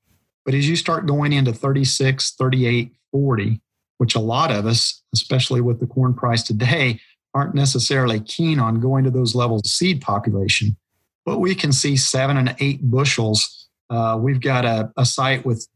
but 0.45 0.55
as 0.55 0.69
you 0.69 0.77
start 0.77 1.07
going 1.07 1.33
into 1.33 1.53
36 1.53 2.33
38 2.33 2.93
40, 3.13 3.61
which 3.99 4.15
a 4.15 4.21
lot 4.21 4.51
of 4.51 4.67
us, 4.67 5.03
especially 5.15 5.61
with 5.61 5.81
the 5.81 5.87
corn 5.87 6.15
price 6.15 6.43
today, 6.43 7.01
aren't 7.35 7.55
necessarily 7.55 8.21
keen 8.21 8.59
on 8.59 8.81
going 8.81 9.05
to 9.05 9.11
those 9.11 9.35
levels 9.35 9.63
of 9.65 9.71
seed 9.71 10.01
population. 10.01 10.77
But 11.25 11.39
we 11.39 11.55
can 11.55 11.73
see 11.73 11.97
seven 11.97 12.37
and 12.37 12.57
eight 12.59 12.81
bushels. 12.83 13.69
Uh, 13.89 14.19
we've 14.21 14.41
got 14.41 14.65
a, 14.65 14.91
a 14.97 15.05
site 15.05 15.45
with 15.45 15.67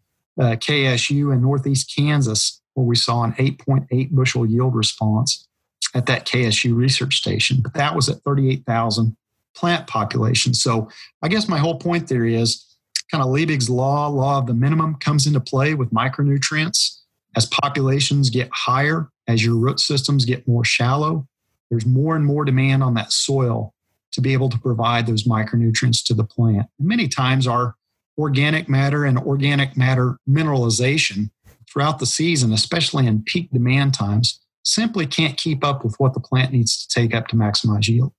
uh, 0.41 0.57
KSU 0.57 1.33
in 1.33 1.43
Northeast 1.43 1.93
Kansas 1.95 2.61
where 2.75 2.87
we 2.87 2.97
saw 2.97 3.23
an 3.23 3.33
8.8 3.33 4.11
bushel 4.11 4.47
yield 4.47 4.75
response 4.75 5.49
at 5.95 6.07
that 6.07 6.27
KSU 6.27 6.75
research 6.75 7.17
station. 7.17 7.59
But 7.63 7.75
that 7.75 7.95
was 7.95 8.09
at 8.09 8.23
38,000 8.23 9.17
plant 9.55 9.87
population. 9.87 10.55
So 10.55 10.89
I 11.23 11.29
guess 11.29 11.49
my 11.49 11.59
whole 11.59 11.79
point 11.79 12.09
there 12.09 12.25
is 12.27 12.65
kind 13.11 13.23
of 13.23 13.31
Liebig's 13.31 13.71
law, 13.71 14.09
law 14.09 14.39
of 14.39 14.47
the 14.47 14.55
minimum 14.55 14.97
comes 14.97 15.27
into 15.27 15.41
play 15.41 15.75
with 15.75 15.91
micronutrients. 15.91 17.01
As 17.37 17.47
populations 17.47 18.31
get 18.31 18.49
higher, 18.53 19.09
as 19.27 19.45
your 19.45 19.57
root 19.57 19.81
systems 19.81 20.25
get 20.25 20.47
more 20.47 20.65
shallow, 20.65 21.27
there's 21.71 21.87
more 21.87 22.15
and 22.17 22.25
more 22.25 22.45
demand 22.45 22.83
on 22.83 22.95
that 22.95 23.13
soil 23.13 23.75
to 24.13 24.21
be 24.21 24.33
able 24.33 24.49
to 24.49 24.59
provide 24.59 25.07
those 25.07 25.25
micronutrients 25.25 26.05
to 26.07 26.15
the 26.15 26.25
plant. 26.25 26.67
And 26.79 26.87
many 26.87 27.09
times, 27.09 27.47
our 27.47 27.75
organic 28.17 28.69
matter 28.69 29.05
and 29.05 29.19
organic 29.19 29.77
matter 29.77 30.19
mineralization 30.29 31.31
throughout 31.75 31.99
the 31.99 32.07
season, 32.07 32.53
especially 32.53 33.05
in 33.07 33.21
peak 33.23 33.51
demand 33.51 33.93
times, 33.93 34.41
simply 34.63 35.07
can't 35.07 35.37
keep 35.37 35.65
up 35.65 35.85
with 35.85 35.99
what 35.99 36.15
the 36.15 36.21
plant 36.21 36.53
needs 36.53 36.87
to 36.87 37.01
take 37.01 37.13
up 37.15 37.27
to 37.27 37.37
maximize 37.37 37.89
yield. 37.89 38.13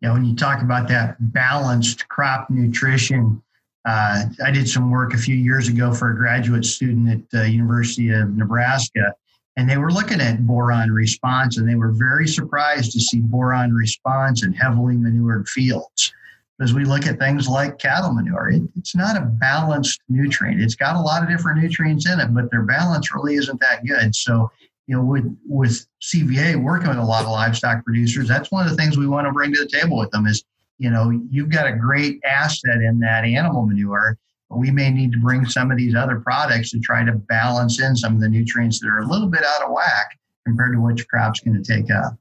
Yeah, 0.00 0.12
when 0.12 0.24
you 0.24 0.34
talk 0.34 0.60
about 0.60 0.88
that 0.88 1.16
balanced 1.32 2.08
crop 2.08 2.50
nutrition, 2.50 3.40
uh, 3.84 4.24
I 4.44 4.50
did 4.50 4.68
some 4.68 4.90
work 4.90 5.14
a 5.14 5.18
few 5.18 5.36
years 5.36 5.68
ago 5.68 5.94
for 5.94 6.10
a 6.10 6.16
graduate 6.16 6.64
student 6.64 7.08
at 7.08 7.30
the 7.30 7.48
University 7.48 8.10
of 8.10 8.36
Nebraska, 8.36 9.14
and 9.56 9.70
they 9.70 9.76
were 9.76 9.92
looking 9.92 10.20
at 10.20 10.44
boron 10.44 10.90
response, 10.90 11.58
and 11.58 11.68
they 11.68 11.76
were 11.76 11.92
very 11.92 12.26
surprised 12.26 12.90
to 12.92 13.00
see 13.00 13.20
boron 13.20 13.72
response 13.72 14.42
in 14.42 14.52
heavily 14.52 14.96
manured 14.96 15.48
fields. 15.48 16.12
As 16.60 16.72
we 16.72 16.84
look 16.84 17.06
at 17.06 17.18
things 17.18 17.48
like 17.48 17.78
cattle 17.78 18.12
manure, 18.12 18.50
it, 18.50 18.62
it's 18.76 18.94
not 18.94 19.16
a 19.16 19.22
balanced 19.22 20.00
nutrient. 20.08 20.62
It's 20.62 20.76
got 20.76 20.94
a 20.94 21.00
lot 21.00 21.22
of 21.22 21.28
different 21.28 21.60
nutrients 21.60 22.08
in 22.08 22.20
it, 22.20 22.32
but 22.32 22.50
their 22.50 22.62
balance 22.62 23.12
really 23.12 23.34
isn't 23.34 23.60
that 23.60 23.84
good. 23.84 24.14
So, 24.14 24.50
you 24.86 24.96
know, 24.96 25.04
with 25.04 25.36
with 25.46 25.84
CVA 26.00 26.62
working 26.62 26.88
with 26.88 26.98
a 26.98 27.04
lot 27.04 27.24
of 27.24 27.30
livestock 27.30 27.84
producers, 27.84 28.28
that's 28.28 28.52
one 28.52 28.64
of 28.64 28.70
the 28.70 28.76
things 28.76 28.96
we 28.96 29.08
want 29.08 29.26
to 29.26 29.32
bring 29.32 29.52
to 29.52 29.60
the 29.60 29.68
table 29.68 29.98
with 29.98 30.10
them 30.10 30.26
is 30.26 30.44
you 30.78 30.90
know, 30.90 31.10
you've 31.30 31.50
got 31.50 31.66
a 31.66 31.72
great 31.72 32.20
asset 32.24 32.80
in 32.80 32.98
that 33.00 33.24
animal 33.24 33.66
manure. 33.66 34.18
But 34.50 34.58
We 34.58 34.70
may 34.70 34.90
need 34.90 35.12
to 35.12 35.18
bring 35.18 35.46
some 35.46 35.70
of 35.70 35.76
these 35.76 35.94
other 35.94 36.20
products 36.20 36.70
to 36.72 36.80
try 36.80 37.04
to 37.04 37.12
balance 37.12 37.80
in 37.80 37.96
some 37.96 38.14
of 38.14 38.20
the 38.20 38.28
nutrients 38.28 38.80
that 38.80 38.88
are 38.88 38.98
a 38.98 39.06
little 39.06 39.28
bit 39.28 39.42
out 39.44 39.62
of 39.62 39.72
whack 39.72 40.18
compared 40.46 40.74
to 40.74 40.80
what 40.80 40.98
your 40.98 41.06
crop's 41.06 41.40
going 41.40 41.62
to 41.62 41.62
take 41.62 41.90
up. 41.90 42.14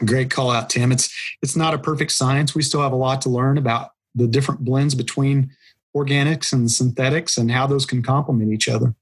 Great 0.00 0.30
call 0.30 0.50
out, 0.50 0.70
Tim. 0.70 0.92
It's 0.92 1.14
it's 1.42 1.56
not 1.56 1.74
a 1.74 1.78
perfect 1.78 2.12
science. 2.12 2.54
We 2.54 2.62
still 2.62 2.82
have 2.82 2.92
a 2.92 2.96
lot 2.96 3.20
to 3.22 3.28
learn 3.28 3.58
about 3.58 3.90
the 4.14 4.26
different 4.26 4.64
blends 4.64 4.94
between 4.94 5.50
organics 5.96 6.52
and 6.52 6.70
synthetics 6.70 7.38
and 7.38 7.50
how 7.50 7.66
those 7.66 7.86
can 7.86 8.02
complement 8.02 8.52
each 8.52 8.68
other. 8.68 8.94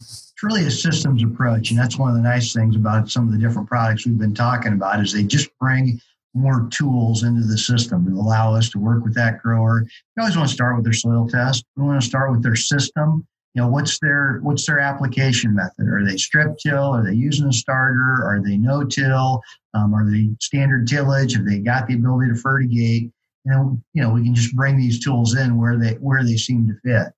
It's 0.00 0.32
really 0.42 0.66
a 0.66 0.70
systems 0.70 1.22
approach, 1.22 1.70
and 1.70 1.78
that's 1.78 1.98
one 1.98 2.10
of 2.10 2.16
the 2.16 2.22
nice 2.22 2.52
things 2.52 2.76
about 2.76 3.10
some 3.10 3.26
of 3.26 3.32
the 3.32 3.38
different 3.38 3.68
products 3.68 4.06
we've 4.06 4.18
been 4.18 4.34
talking 4.34 4.72
about 4.72 5.00
is 5.00 5.12
they 5.12 5.22
just 5.22 5.50
bring 5.58 6.00
more 6.34 6.68
tools 6.70 7.24
into 7.24 7.42
the 7.42 7.58
system 7.58 8.06
to 8.06 8.12
allow 8.12 8.54
us 8.54 8.70
to 8.70 8.78
work 8.78 9.04
with 9.04 9.14
that 9.14 9.42
grower. 9.42 9.84
We 10.16 10.20
always 10.20 10.36
want 10.36 10.48
to 10.48 10.54
start 10.54 10.76
with 10.76 10.84
their 10.84 10.92
soil 10.92 11.28
test. 11.28 11.64
We 11.76 11.84
want 11.84 12.00
to 12.00 12.08
start 12.08 12.30
with 12.30 12.42
their 12.42 12.56
system. 12.56 13.26
You 13.54 13.62
know, 13.62 13.68
what's 13.68 13.98
their 13.98 14.38
what's 14.42 14.66
their 14.66 14.78
application 14.78 15.54
method? 15.54 15.86
Are 15.86 16.04
they 16.04 16.16
strip 16.16 16.56
till? 16.56 16.94
Are 16.94 17.04
they 17.04 17.12
using 17.12 17.46
a 17.48 17.52
starter? 17.52 18.24
Are 18.24 18.40
they 18.42 18.56
no 18.56 18.82
till? 18.84 19.42
Um, 19.74 19.94
are 19.94 20.10
they 20.10 20.30
standard 20.40 20.86
tillage? 20.88 21.34
Have 21.34 21.44
they 21.44 21.58
got 21.58 21.86
the 21.86 21.94
ability 21.94 22.32
to 22.32 22.36
fertigate? 22.36 23.10
You 23.44 23.52
know, 23.52 23.82
you 23.92 24.02
know, 24.02 24.10
we 24.10 24.22
can 24.24 24.34
just 24.34 24.56
bring 24.56 24.78
these 24.78 25.04
tools 25.04 25.36
in 25.36 25.58
where 25.58 25.76
they 25.76 25.94
where 25.94 26.24
they 26.24 26.36
seem 26.36 26.66
to 26.68 26.74
fit. 26.82 27.12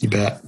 You 0.00 0.08
bet. 0.10 0.42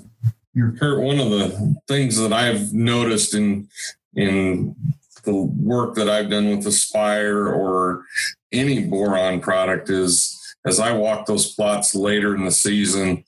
You're- 0.54 0.78
Kurt, 0.78 1.00
one 1.02 1.18
of 1.18 1.30
the 1.30 1.74
things 1.88 2.16
that 2.18 2.32
I've 2.32 2.72
noticed 2.72 3.34
in 3.34 3.68
in 4.14 4.76
the 5.24 5.34
work 5.34 5.96
that 5.96 6.08
I've 6.08 6.30
done 6.30 6.50
with 6.50 6.66
Aspire 6.66 7.48
or 7.48 8.04
any 8.52 8.84
boron 8.84 9.40
product 9.40 9.90
is 9.90 10.38
as 10.64 10.78
I 10.78 10.92
walk 10.92 11.26
those 11.26 11.52
plots 11.54 11.96
later 11.96 12.36
in 12.36 12.44
the 12.44 12.50
season, 12.52 13.24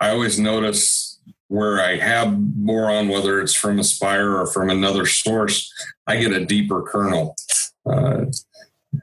I 0.00 0.10
always 0.10 0.38
notice 0.38 1.20
where 1.48 1.80
I 1.80 1.96
have 1.96 2.36
boron, 2.36 3.08
whether 3.08 3.40
it's 3.40 3.54
from 3.54 3.78
a 3.78 3.80
Aspire 3.80 4.36
or 4.36 4.46
from 4.46 4.68
another 4.70 5.06
source, 5.06 5.72
I 6.06 6.16
get 6.16 6.32
a 6.32 6.44
deeper 6.44 6.82
kernel. 6.82 7.36
Uh, 7.84 8.26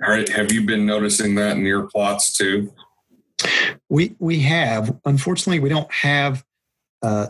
have 0.01 0.51
you 0.51 0.65
been 0.65 0.85
noticing 0.85 1.35
that 1.35 1.57
in 1.57 1.65
your 1.65 1.87
plots 1.87 2.35
too? 2.35 2.73
We 3.89 4.15
we 4.19 4.39
have. 4.41 4.97
Unfortunately, 5.05 5.59
we 5.59 5.69
don't 5.69 5.91
have 5.91 6.43
uh, 7.01 7.27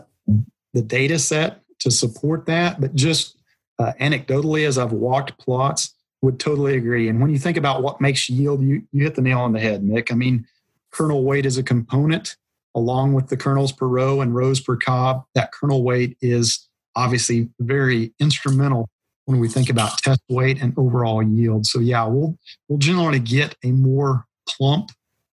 the 0.72 0.82
data 0.82 1.18
set 1.18 1.60
to 1.80 1.90
support 1.90 2.46
that, 2.46 2.80
but 2.80 2.94
just 2.94 3.36
uh, 3.78 3.92
anecdotally, 4.00 4.66
as 4.66 4.78
I've 4.78 4.92
walked 4.92 5.38
plots, 5.38 5.94
would 6.22 6.40
totally 6.40 6.76
agree. 6.76 7.08
And 7.08 7.20
when 7.20 7.30
you 7.30 7.38
think 7.38 7.56
about 7.56 7.82
what 7.82 8.00
makes 8.00 8.28
yield, 8.28 8.62
you 8.62 8.82
you 8.92 9.04
hit 9.04 9.14
the 9.14 9.22
nail 9.22 9.40
on 9.40 9.52
the 9.52 9.60
head, 9.60 9.82
Nick. 9.82 10.10
I 10.12 10.14
mean, 10.14 10.46
kernel 10.90 11.24
weight 11.24 11.46
is 11.46 11.58
a 11.58 11.62
component 11.62 12.36
along 12.74 13.14
with 13.14 13.28
the 13.28 13.36
kernels 13.36 13.72
per 13.72 13.86
row 13.86 14.20
and 14.20 14.34
rows 14.34 14.60
per 14.60 14.76
cob. 14.76 15.24
That 15.34 15.52
kernel 15.52 15.82
weight 15.82 16.16
is 16.20 16.68
obviously 16.96 17.48
very 17.60 18.12
instrumental 18.20 18.88
when 19.26 19.40
we 19.40 19.48
think 19.48 19.70
about 19.70 19.98
test 19.98 20.20
weight 20.28 20.60
and 20.60 20.74
overall 20.76 21.22
yield. 21.22 21.66
So 21.66 21.80
yeah, 21.80 22.04
we'll 22.06 22.36
we'll 22.68 22.78
generally 22.78 23.18
get 23.18 23.56
a 23.64 23.72
more 23.72 24.26
plump 24.48 24.90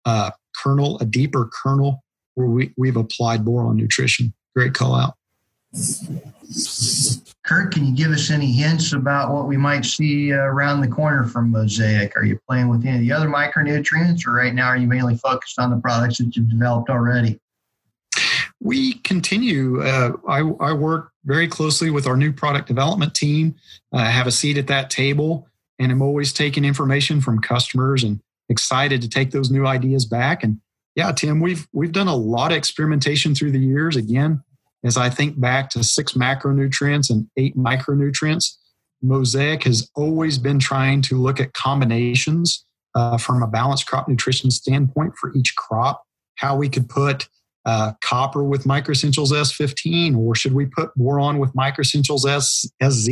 uh, 0.05 0.31
kernel, 0.61 0.97
a 0.99 1.05
deeper 1.05 1.49
kernel 1.51 2.03
where 2.35 2.47
we, 2.47 2.73
we've 2.77 2.97
applied 2.97 3.43
boron 3.45 3.77
nutrition. 3.77 4.33
Great 4.55 4.73
call 4.73 4.95
out. 4.95 5.16
Kurt, 7.47 7.73
can 7.73 7.85
you 7.85 7.95
give 7.95 8.11
us 8.11 8.29
any 8.29 8.51
hints 8.51 8.93
about 8.93 9.33
what 9.33 9.47
we 9.47 9.55
might 9.55 9.85
see 9.85 10.33
uh, 10.33 10.37
around 10.37 10.81
the 10.81 10.87
corner 10.87 11.23
from 11.25 11.49
Mosaic? 11.49 12.15
Are 12.17 12.23
you 12.25 12.37
playing 12.47 12.67
with 12.67 12.85
any 12.85 12.95
of 12.95 13.01
the 13.01 13.11
other 13.11 13.29
micronutrients, 13.29 14.27
or 14.27 14.33
right 14.33 14.53
now 14.53 14.67
are 14.67 14.77
you 14.77 14.87
mainly 14.87 15.15
focused 15.17 15.57
on 15.57 15.69
the 15.69 15.77
products 15.77 16.17
that 16.17 16.35
you've 16.35 16.49
developed 16.49 16.89
already? 16.89 17.39
We 18.59 18.95
continue. 18.95 19.81
Uh, 19.81 20.13
I, 20.27 20.39
I, 20.39 20.73
work 20.73 21.11
very 21.23 21.47
closely 21.47 21.89
with 21.89 22.07
our 22.07 22.17
new 22.17 22.33
product 22.33 22.67
development 22.67 23.13
team. 23.13 23.55
I 23.93 24.07
uh, 24.07 24.11
have 24.11 24.27
a 24.27 24.31
seat 24.31 24.57
at 24.57 24.67
that 24.67 24.89
table, 24.89 25.47
and 25.79 25.91
I'm 25.91 26.01
always 26.01 26.33
taking 26.33 26.65
information 26.65 27.21
from 27.21 27.39
customers 27.39 28.03
and 28.03 28.19
excited 28.49 29.01
to 29.03 29.09
take 29.09 29.31
those 29.31 29.51
new 29.51 29.67
ideas 29.67 30.05
back. 30.05 30.43
And 30.43 30.59
yeah, 30.95 31.11
Tim, 31.11 31.39
we've 31.39 31.67
we've 31.71 31.91
done 31.91 32.07
a 32.07 32.15
lot 32.15 32.51
of 32.51 32.57
experimentation 32.57 33.35
through 33.35 33.51
the 33.51 33.59
years. 33.59 33.95
Again, 33.95 34.43
as 34.83 34.97
I 34.97 35.09
think 35.09 35.39
back 35.39 35.69
to 35.71 35.83
six 35.83 36.13
macronutrients 36.13 37.09
and 37.09 37.27
eight 37.37 37.57
micronutrients, 37.57 38.57
Mosaic 39.01 39.63
has 39.63 39.89
always 39.95 40.37
been 40.37 40.59
trying 40.59 41.01
to 41.03 41.15
look 41.15 41.39
at 41.39 41.53
combinations 41.53 42.65
uh, 42.95 43.17
from 43.17 43.43
a 43.43 43.47
balanced 43.47 43.87
crop 43.87 44.07
nutrition 44.07 44.49
standpoint 44.49 45.13
for 45.19 45.33
each 45.35 45.55
crop. 45.55 46.03
How 46.35 46.55
we 46.55 46.69
could 46.69 46.89
put 46.89 47.27
uh, 47.65 47.93
copper 48.01 48.43
with 48.43 48.63
microessentials 48.63 49.31
S15, 49.31 50.17
or 50.17 50.35
should 50.35 50.53
we 50.53 50.65
put 50.65 50.93
boron 50.95 51.37
with 51.37 51.53
microessentials 51.53 52.27
S, 52.27 52.65
SZ? 52.81 53.09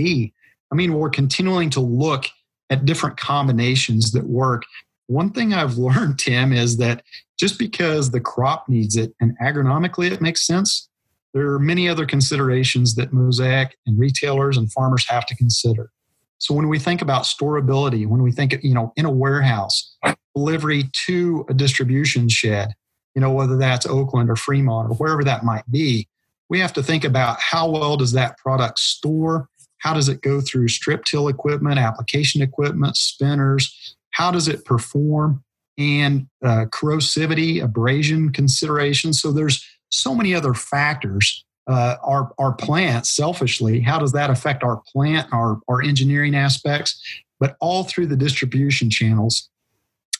I 0.71 0.75
mean, 0.75 0.93
we're 0.93 1.09
continuing 1.09 1.69
to 1.71 1.81
look 1.81 2.25
at 2.69 2.85
different 2.85 3.17
combinations 3.17 4.11
that 4.13 4.25
work. 4.25 4.63
One 5.07 5.31
thing 5.31 5.53
I've 5.53 5.77
learned, 5.77 6.19
Tim, 6.19 6.53
is 6.53 6.77
that 6.77 7.03
just 7.37 7.59
because 7.59 8.11
the 8.11 8.21
crop 8.21 8.69
needs 8.69 8.95
it 8.95 9.13
and 9.19 9.37
agronomically 9.39 10.11
it 10.11 10.21
makes 10.21 10.47
sense, 10.47 10.89
there 11.35 11.51
are 11.51 11.59
many 11.59 11.89
other 11.89 12.05
considerations 12.05 12.95
that 12.95 13.11
Mosaic 13.11 13.77
and 13.85 13.99
retailers 13.99 14.55
and 14.57 14.71
farmers 14.71 15.05
have 15.09 15.25
to 15.25 15.35
consider. 15.35 15.91
So 16.37 16.53
when 16.53 16.69
we 16.69 16.79
think 16.79 17.01
about 17.01 17.23
storability, 17.23 18.07
when 18.07 18.23
we 18.23 18.31
think, 18.31 18.57
you 18.63 18.73
know, 18.73 18.93
in 18.95 19.03
a 19.05 19.11
warehouse, 19.11 19.97
delivery 20.33 20.89
to 21.07 21.45
a 21.49 21.53
distribution 21.53 22.29
shed, 22.29 22.73
you 23.15 23.21
know, 23.21 23.33
whether 23.33 23.57
that's 23.57 23.85
Oakland 23.85 24.29
or 24.29 24.37
Fremont 24.37 24.89
or 24.89 24.95
wherever 24.95 25.25
that 25.25 25.43
might 25.43 25.69
be, 25.69 26.07
we 26.49 26.59
have 26.59 26.71
to 26.71 26.83
think 26.83 27.03
about 27.03 27.39
how 27.41 27.69
well 27.69 27.97
does 27.97 28.13
that 28.13 28.37
product 28.37 28.79
store? 28.79 29.49
How 29.79 29.93
does 29.93 30.07
it 30.07 30.21
go 30.21 30.39
through 30.39 30.69
strip 30.69 31.03
till 31.03 31.27
equipment, 31.27 31.79
application 31.79 32.41
equipment, 32.41 32.95
spinners? 32.95 33.97
How 34.11 34.31
does 34.31 34.47
it 34.47 34.63
perform? 34.63 35.43
And 35.77 36.27
uh, 36.41 36.65
corrosivity, 36.71 37.61
abrasion 37.61 38.31
considerations. 38.31 39.21
So 39.21 39.33
there's 39.33 39.65
so 39.95 40.15
many 40.15 40.33
other 40.33 40.53
factors. 40.53 41.43
Uh, 41.67 41.95
our 42.03 42.31
our 42.37 42.53
plant 42.53 43.07
selfishly, 43.07 43.79
how 43.79 43.97
does 43.97 44.11
that 44.11 44.29
affect 44.29 44.63
our 44.63 44.83
plant, 44.93 45.27
our 45.33 45.59
our 45.67 45.81
engineering 45.81 46.35
aspects, 46.35 47.01
but 47.39 47.57
all 47.59 47.83
through 47.83 48.05
the 48.05 48.15
distribution 48.15 48.87
channels? 48.87 49.49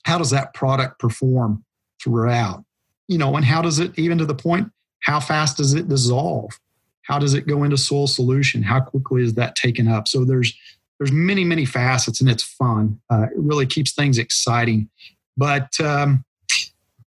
How 0.05 0.17
does 0.17 0.31
that 0.31 0.55
product 0.55 0.99
perform 0.99 1.63
throughout? 2.03 2.65
You 3.07 3.19
know, 3.19 3.35
and 3.35 3.45
how 3.45 3.61
does 3.61 3.77
it 3.77 3.97
even 3.97 4.17
to 4.17 4.25
the 4.25 4.33
point? 4.33 4.71
How 5.03 5.19
fast 5.19 5.57
does 5.57 5.75
it 5.75 5.87
dissolve? 5.87 6.59
How 7.03 7.19
does 7.19 7.35
it 7.35 7.47
go 7.47 7.63
into 7.63 7.77
soil 7.77 8.07
solution? 8.07 8.63
How 8.63 8.79
quickly 8.79 9.21
is 9.21 9.35
that 9.35 9.55
taken 9.55 9.87
up? 9.87 10.07
So 10.07 10.25
there's 10.25 10.51
there's 10.97 11.11
many 11.11 11.43
many 11.43 11.65
facets, 11.65 12.21
and 12.21 12.29
it's 12.29 12.41
fun. 12.41 12.99
Uh, 13.11 13.27
it 13.31 13.37
really 13.37 13.67
keeps 13.67 13.93
things 13.93 14.17
exciting. 14.17 14.89
But 15.37 15.79
um, 15.79 16.24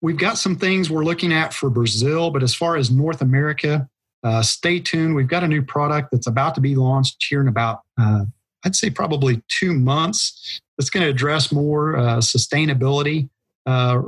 we've 0.03 0.19
got 0.19 0.37
some 0.37 0.57
things 0.57 0.91
we're 0.91 1.05
looking 1.05 1.33
at 1.33 1.55
for 1.55 1.71
Brazil, 1.71 2.31
but 2.31 2.43
as 2.43 2.55
far 2.55 2.77
as 2.77 2.91
North 2.91 3.23
America, 3.23 3.89
uh, 4.23 4.43
stay 4.43 4.79
tuned. 4.79 5.15
We've 5.15 5.29
got 5.29 5.45
a 5.45 5.49
new 5.49 5.63
product 5.63 6.11
that's 6.13 6.27
about 6.27 6.55
to 6.57 6.61
be 6.61 6.75
launched 6.75 7.25
here 7.27 7.41
in 7.41 7.49
about, 7.49 7.81
uh, 7.99 8.25
I'd 8.65 8.77
say, 8.77 8.91
probably 8.91 9.43
two 9.49 9.73
months. 9.73 10.61
That's 10.77 10.91
going 10.91 11.05
to 11.05 11.11
address 11.11 11.51
more 11.51 11.97
uh, 11.97 12.17
sustainability, 12.19 13.31
uh, 13.67 14.01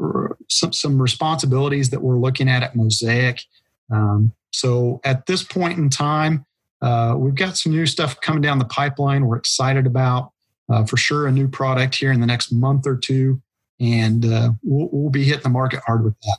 some 0.48 0.72
some 0.72 1.00
responsibilities 1.00 1.90
that 1.90 2.02
we're 2.02 2.18
looking 2.18 2.48
at 2.48 2.62
at 2.62 2.76
Mosaic. 2.76 3.42
Um, 3.90 4.32
so 4.52 5.00
at 5.04 5.26
this 5.26 5.42
point 5.42 5.78
in 5.78 5.90
time, 5.90 6.44
uh, 6.82 7.14
we've 7.16 7.34
got 7.34 7.56
some 7.56 7.72
new 7.72 7.86
stuff 7.86 8.20
coming 8.20 8.42
down 8.42 8.58
the 8.58 8.64
pipeline. 8.64 9.26
We're 9.26 9.36
excited 9.36 9.86
about. 9.86 10.32
Uh, 10.66 10.82
for 10.82 10.96
sure, 10.96 11.26
a 11.26 11.32
new 11.32 11.46
product 11.46 11.94
here 11.94 12.10
in 12.10 12.20
the 12.20 12.26
next 12.26 12.50
month 12.50 12.86
or 12.86 12.96
two 12.96 13.42
and 13.84 14.24
uh, 14.24 14.50
we'll, 14.62 14.88
we'll, 14.92 15.10
be 15.10 15.24
hitting 15.24 15.42
the 15.42 15.48
market 15.48 15.80
hard 15.86 16.04
with 16.04 16.14
that. 16.22 16.38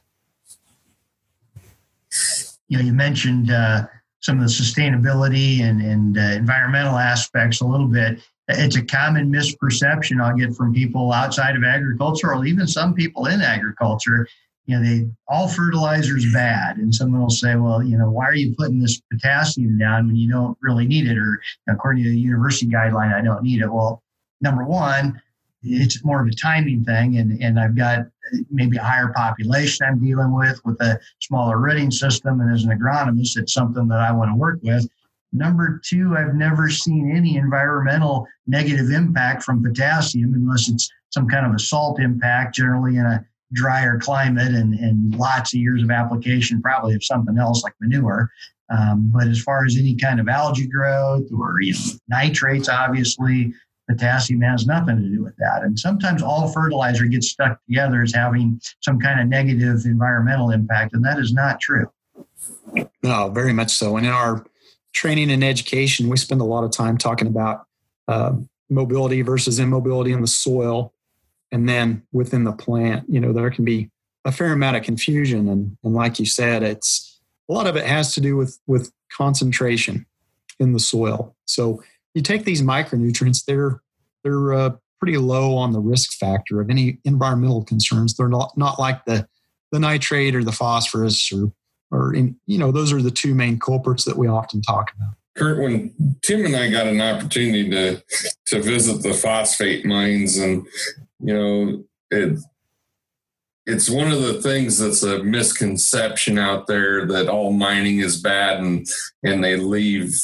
You 2.67 2.77
know, 2.77 2.83
you 2.83 2.93
mentioned 2.93 3.51
uh, 3.51 3.85
some 4.21 4.39
of 4.39 4.43
the 4.43 4.51
sustainability 4.51 5.61
and, 5.61 5.81
and 5.81 6.17
uh, 6.17 6.21
environmental 6.21 6.97
aspects 6.97 7.61
a 7.61 7.65
little 7.65 7.87
bit. 7.87 8.19
It's 8.47 8.75
a 8.75 8.83
common 8.83 9.31
misperception 9.31 10.21
I'll 10.21 10.35
get 10.35 10.55
from 10.55 10.73
people 10.73 11.11
outside 11.11 11.55
of 11.55 11.63
agriculture, 11.63 12.33
or 12.33 12.45
even 12.45 12.67
some 12.67 12.93
people 12.93 13.27
in 13.27 13.41
agriculture. 13.41 14.27
You 14.65 14.77
know, 14.77 14.83
they 14.83 15.07
all 15.27 15.47
fertilizer 15.47 16.17
is 16.17 16.31
bad, 16.33 16.77
and 16.77 16.93
someone 16.93 17.21
will 17.21 17.29
say, 17.29 17.55
"Well, 17.55 17.83
you 17.83 17.97
know, 17.97 18.09
why 18.09 18.25
are 18.25 18.35
you 18.35 18.55
putting 18.55 18.79
this 18.79 19.01
potassium 19.11 19.77
down 19.77 20.07
when 20.07 20.15
you 20.15 20.31
don't 20.31 20.57
really 20.61 20.87
need 20.87 21.07
it?" 21.07 21.17
Or 21.17 21.41
according 21.67 22.03
to 22.03 22.09
the 22.09 22.19
university 22.19 22.67
guideline, 22.67 23.13
I 23.13 23.21
don't 23.21 23.43
need 23.43 23.61
it. 23.61 23.71
Well, 23.71 24.03
number 24.41 24.63
one, 24.63 25.21
it's 25.65 26.03
more 26.03 26.21
of 26.21 26.27
a 26.27 26.35
timing 26.35 26.83
thing 26.83 27.17
and, 27.17 27.41
and 27.41 27.59
i've 27.59 27.75
got 27.75 28.05
maybe 28.49 28.77
a 28.77 28.83
higher 28.83 29.11
population 29.15 29.85
i'm 29.85 30.03
dealing 30.03 30.33
with 30.33 30.59
with 30.65 30.79
a 30.81 30.99
smaller 31.21 31.59
rooting 31.59 31.91
system 31.91 32.39
and 32.41 32.53
as 32.53 32.63
an 32.63 32.77
agronomist 32.77 33.37
it's 33.37 33.53
something 33.53 33.87
that 33.87 33.99
i 33.99 34.11
want 34.11 34.29
to 34.29 34.35
work 34.35 34.59
with. 34.63 34.87
Number 35.33 35.81
two 35.83 36.15
i've 36.17 36.35
never 36.35 36.69
seen 36.69 37.13
any 37.15 37.35
environmental 37.37 38.25
negative 38.47 38.91
impact 38.91 39.43
from 39.43 39.63
potassium 39.63 40.33
unless 40.33 40.69
it's 40.69 40.89
some 41.11 41.27
kind 41.27 41.45
of 41.45 41.53
a 41.53 41.59
salt 41.59 41.99
impact 41.99 42.55
generally 42.55 42.97
in 42.97 43.05
a 43.05 43.25
drier 43.53 43.97
climate 43.97 44.53
and, 44.53 44.73
and 44.75 45.15
lots 45.15 45.53
of 45.53 45.59
years 45.59 45.83
of 45.83 45.91
application 45.91 46.61
probably 46.61 46.95
of 46.95 47.03
something 47.03 47.37
else 47.37 47.63
like 47.63 47.73
manure. 47.79 48.29
Um, 48.69 49.11
but 49.13 49.27
as 49.27 49.41
far 49.41 49.65
as 49.65 49.77
any 49.77 49.95
kind 49.95 50.19
of 50.19 50.27
algae 50.27 50.67
growth 50.67 51.27
or 51.31 51.61
you 51.61 51.73
know, 51.73 51.79
nitrates 52.09 52.67
obviously 52.67 53.53
Potassium 53.89 54.41
has 54.41 54.65
nothing 54.65 54.97
to 54.97 55.09
do 55.09 55.23
with 55.23 55.35
that. 55.37 55.61
And 55.63 55.77
sometimes 55.77 56.21
all 56.21 56.51
fertilizer 56.51 57.05
gets 57.05 57.29
stuck 57.29 57.63
together 57.65 58.01
as 58.01 58.13
having 58.13 58.59
some 58.81 58.99
kind 58.99 59.19
of 59.19 59.27
negative 59.27 59.85
environmental 59.85 60.51
impact, 60.51 60.93
and 60.93 61.03
that 61.05 61.19
is 61.19 61.33
not 61.33 61.59
true. 61.59 61.89
No, 63.03 63.29
very 63.29 63.53
much 63.53 63.71
so. 63.71 63.97
And 63.97 64.05
in 64.05 64.11
our 64.11 64.45
training 64.93 65.31
and 65.31 65.43
education, 65.43 66.09
we 66.09 66.17
spend 66.17 66.41
a 66.41 66.45
lot 66.45 66.63
of 66.63 66.71
time 66.71 66.97
talking 66.97 67.27
about 67.27 67.65
uh, 68.07 68.33
mobility 68.69 69.21
versus 69.21 69.59
immobility 69.59 70.11
in 70.11 70.21
the 70.21 70.27
soil. 70.27 70.93
And 71.51 71.69
then 71.69 72.03
within 72.11 72.43
the 72.43 72.51
plant, 72.51 73.05
you 73.07 73.19
know, 73.19 73.31
there 73.31 73.49
can 73.51 73.65
be 73.65 73.91
a 74.25 74.31
fair 74.31 74.51
amount 74.53 74.77
of 74.77 74.83
confusion. 74.83 75.47
And, 75.47 75.77
and 75.83 75.93
like 75.93 76.19
you 76.19 76.25
said, 76.25 76.63
it's 76.63 77.19
a 77.47 77.53
lot 77.53 77.67
of 77.67 77.75
it 77.75 77.85
has 77.85 78.15
to 78.15 78.21
do 78.21 78.35
with, 78.35 78.59
with 78.65 78.91
concentration 79.15 80.05
in 80.59 80.73
the 80.73 80.79
soil. 80.79 81.35
So 81.45 81.83
you 82.15 82.21
take 82.21 82.45
these 82.45 82.61
micronutrients, 82.61 83.45
they're 83.45 83.81
they're 84.23 84.53
uh, 84.53 84.71
pretty 84.99 85.17
low 85.17 85.55
on 85.55 85.71
the 85.71 85.79
risk 85.79 86.13
factor 86.13 86.61
of 86.61 86.69
any 86.71 86.99
environmental 87.03 87.63
concerns. 87.63 88.15
They're 88.15 88.27
not 88.27 88.57
not 88.57 88.79
like 88.79 89.05
the 89.05 89.27
the 89.71 89.79
nitrate 89.79 90.35
or 90.35 90.43
the 90.43 90.51
phosphorus 90.51 91.31
or 91.31 91.51
or 91.91 92.15
in, 92.15 92.35
you 92.47 92.57
know 92.57 92.71
those 92.71 92.91
are 92.91 93.01
the 93.01 93.11
two 93.11 93.35
main 93.35 93.59
culprits 93.59 94.05
that 94.05 94.17
we 94.17 94.27
often 94.27 94.61
talk 94.61 94.91
about. 94.95 95.13
Kurt, 95.37 95.59
when 95.59 95.93
Tim 96.21 96.45
and 96.45 96.55
I 96.55 96.69
got 96.71 96.87
an 96.87 97.01
opportunity 97.01 97.69
to 97.69 98.01
to 98.47 98.61
visit 98.61 99.03
the 99.03 99.13
phosphate 99.13 99.85
mines, 99.85 100.37
and 100.37 100.65
you 101.19 101.33
know, 101.33 101.83
it 102.09 102.39
it's 103.65 103.89
one 103.89 104.11
of 104.11 104.21
the 104.21 104.41
things 104.41 104.77
that's 104.77 105.03
a 105.03 105.23
misconception 105.23 106.37
out 106.37 106.67
there 106.67 107.05
that 107.07 107.27
all 107.27 107.51
mining 107.51 107.99
is 107.99 108.21
bad 108.21 108.59
and 108.59 108.87
and 109.23 109.43
they 109.43 109.57
leave 109.57 110.15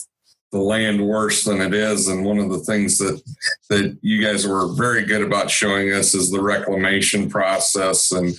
the 0.51 0.59
land 0.59 1.05
worse 1.05 1.43
than 1.43 1.61
it 1.61 1.73
is. 1.73 2.07
And 2.07 2.25
one 2.25 2.37
of 2.37 2.49
the 2.49 2.59
things 2.59 2.97
that 2.97 3.21
that 3.69 3.97
you 4.01 4.21
guys 4.21 4.45
were 4.45 4.73
very 4.73 5.05
good 5.05 5.21
about 5.21 5.49
showing 5.49 5.91
us 5.93 6.13
is 6.13 6.29
the 6.29 6.41
reclamation 6.41 7.29
process. 7.29 8.11
And 8.11 8.35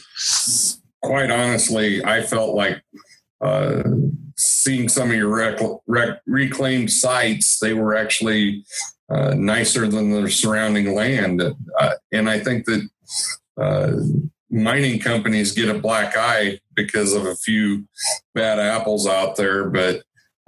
quite 1.02 1.30
honestly, 1.30 2.04
I 2.04 2.22
felt 2.22 2.54
like 2.54 2.82
uh, 3.40 3.82
seeing 4.36 4.88
some 4.88 5.10
of 5.10 5.16
your 5.16 5.34
rec- 5.34 5.80
rec- 5.86 6.22
reclaimed 6.26 6.90
sites, 6.90 7.58
they 7.58 7.74
were 7.74 7.96
actually 7.96 8.64
uh, 9.10 9.34
nicer 9.34 9.88
than 9.88 10.10
the 10.10 10.30
surrounding 10.30 10.94
land. 10.94 11.42
Uh, 11.42 11.94
and 12.12 12.30
I 12.30 12.38
think 12.38 12.66
that 12.66 12.88
uh, 13.60 13.92
mining 14.50 15.00
companies 15.00 15.52
get 15.52 15.74
a 15.74 15.78
black 15.78 16.14
eye 16.16 16.60
because 16.74 17.14
of 17.14 17.26
a 17.26 17.36
few 17.36 17.86
bad 18.34 18.58
apples 18.58 19.06
out 19.06 19.36
there. 19.36 19.68
But 19.68 20.02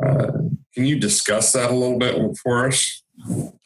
uh, 0.05 0.33
can 0.75 0.85
you 0.85 0.99
discuss 0.99 1.53
that 1.53 1.71
a 1.71 1.75
little 1.75 1.99
bit 1.99 2.37
for 2.39 2.67
us? 2.67 3.03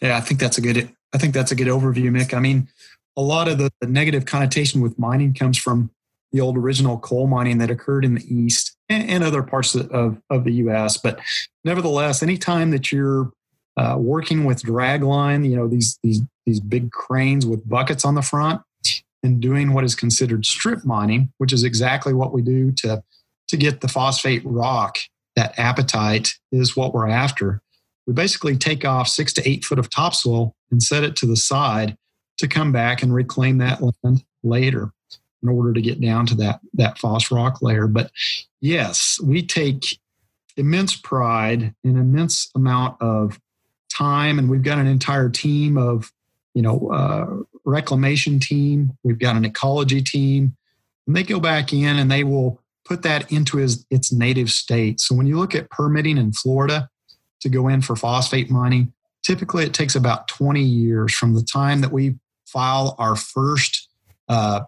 Yeah, 0.00 0.16
I 0.16 0.20
think 0.20 0.40
that's 0.40 0.58
a 0.58 0.60
good. 0.60 0.92
I 1.14 1.18
think 1.18 1.32
that's 1.32 1.50
a 1.50 1.54
good 1.54 1.68
overview, 1.68 2.10
Mick. 2.10 2.34
I 2.34 2.38
mean, 2.38 2.68
a 3.16 3.22
lot 3.22 3.48
of 3.48 3.58
the, 3.58 3.70
the 3.80 3.86
negative 3.86 4.26
connotation 4.26 4.82
with 4.82 4.98
mining 4.98 5.32
comes 5.32 5.56
from 5.56 5.90
the 6.32 6.40
old 6.40 6.58
original 6.58 6.98
coal 6.98 7.26
mining 7.26 7.58
that 7.58 7.70
occurred 7.70 8.04
in 8.04 8.14
the 8.14 8.34
east 8.34 8.76
and, 8.90 9.08
and 9.08 9.24
other 9.24 9.42
parts 9.42 9.74
of, 9.74 10.20
of 10.28 10.44
the 10.44 10.52
U.S. 10.52 10.98
But 10.98 11.18
nevertheless, 11.64 12.22
anytime 12.22 12.70
that 12.72 12.92
you're 12.92 13.32
uh, 13.78 13.96
working 13.98 14.44
with 14.44 14.62
dragline, 14.62 15.48
you 15.48 15.56
know 15.56 15.68
these 15.68 15.98
these 16.02 16.20
these 16.44 16.60
big 16.60 16.90
cranes 16.90 17.46
with 17.46 17.68
buckets 17.68 18.04
on 18.04 18.14
the 18.14 18.22
front, 18.22 18.60
and 19.22 19.40
doing 19.40 19.72
what 19.72 19.84
is 19.84 19.94
considered 19.94 20.44
strip 20.44 20.84
mining, 20.84 21.32
which 21.38 21.52
is 21.52 21.64
exactly 21.64 22.12
what 22.12 22.32
we 22.32 22.42
do 22.42 22.72
to 22.72 23.02
to 23.48 23.56
get 23.56 23.80
the 23.80 23.88
phosphate 23.88 24.42
rock 24.44 24.98
that 25.38 25.56
apatite 25.56 26.34
is 26.50 26.76
what 26.76 26.92
we're 26.92 27.08
after. 27.08 27.62
We 28.08 28.12
basically 28.12 28.56
take 28.56 28.84
off 28.84 29.06
six 29.06 29.32
to 29.34 29.48
eight 29.48 29.64
foot 29.64 29.78
of 29.78 29.88
topsoil 29.88 30.56
and 30.72 30.82
set 30.82 31.04
it 31.04 31.14
to 31.16 31.26
the 31.26 31.36
side 31.36 31.96
to 32.38 32.48
come 32.48 32.72
back 32.72 33.04
and 33.04 33.14
reclaim 33.14 33.58
that 33.58 33.80
land 33.80 34.24
later 34.42 34.90
in 35.40 35.48
order 35.48 35.72
to 35.72 35.80
get 35.80 36.00
down 36.00 36.26
to 36.26 36.34
that, 36.34 36.58
that 36.74 36.98
phos 36.98 37.30
rock 37.30 37.62
layer. 37.62 37.86
But 37.86 38.10
yes, 38.60 39.20
we 39.22 39.46
take 39.46 40.00
immense 40.56 40.96
pride 40.96 41.72
and 41.84 41.96
immense 41.96 42.50
amount 42.56 43.00
of 43.00 43.38
time, 43.88 44.40
and 44.40 44.50
we've 44.50 44.64
got 44.64 44.78
an 44.78 44.88
entire 44.88 45.28
team 45.28 45.78
of, 45.78 46.12
you 46.52 46.62
know, 46.62 46.90
uh, 46.90 47.44
reclamation 47.64 48.40
team. 48.40 48.98
We've 49.04 49.20
got 49.20 49.36
an 49.36 49.44
ecology 49.44 50.02
team, 50.02 50.56
and 51.06 51.14
they 51.14 51.22
go 51.22 51.38
back 51.38 51.72
in 51.72 51.96
and 51.96 52.10
they 52.10 52.24
will 52.24 52.60
put 52.88 53.02
that 53.02 53.30
into 53.30 53.58
his, 53.58 53.84
its 53.90 54.12
native 54.12 54.48
state. 54.48 55.00
So 55.00 55.14
when 55.14 55.26
you 55.26 55.38
look 55.38 55.54
at 55.54 55.70
permitting 55.70 56.16
in 56.16 56.32
Florida 56.32 56.88
to 57.40 57.48
go 57.48 57.68
in 57.68 57.82
for 57.82 57.94
phosphate 57.94 58.50
mining, 58.50 58.92
typically 59.22 59.64
it 59.64 59.74
takes 59.74 59.94
about 59.94 60.26
20 60.28 60.62
years 60.62 61.14
from 61.14 61.34
the 61.34 61.42
time 61.42 61.82
that 61.82 61.92
we 61.92 62.16
file 62.46 62.96
our 62.98 63.14
first, 63.14 63.88
uh, 64.28 64.62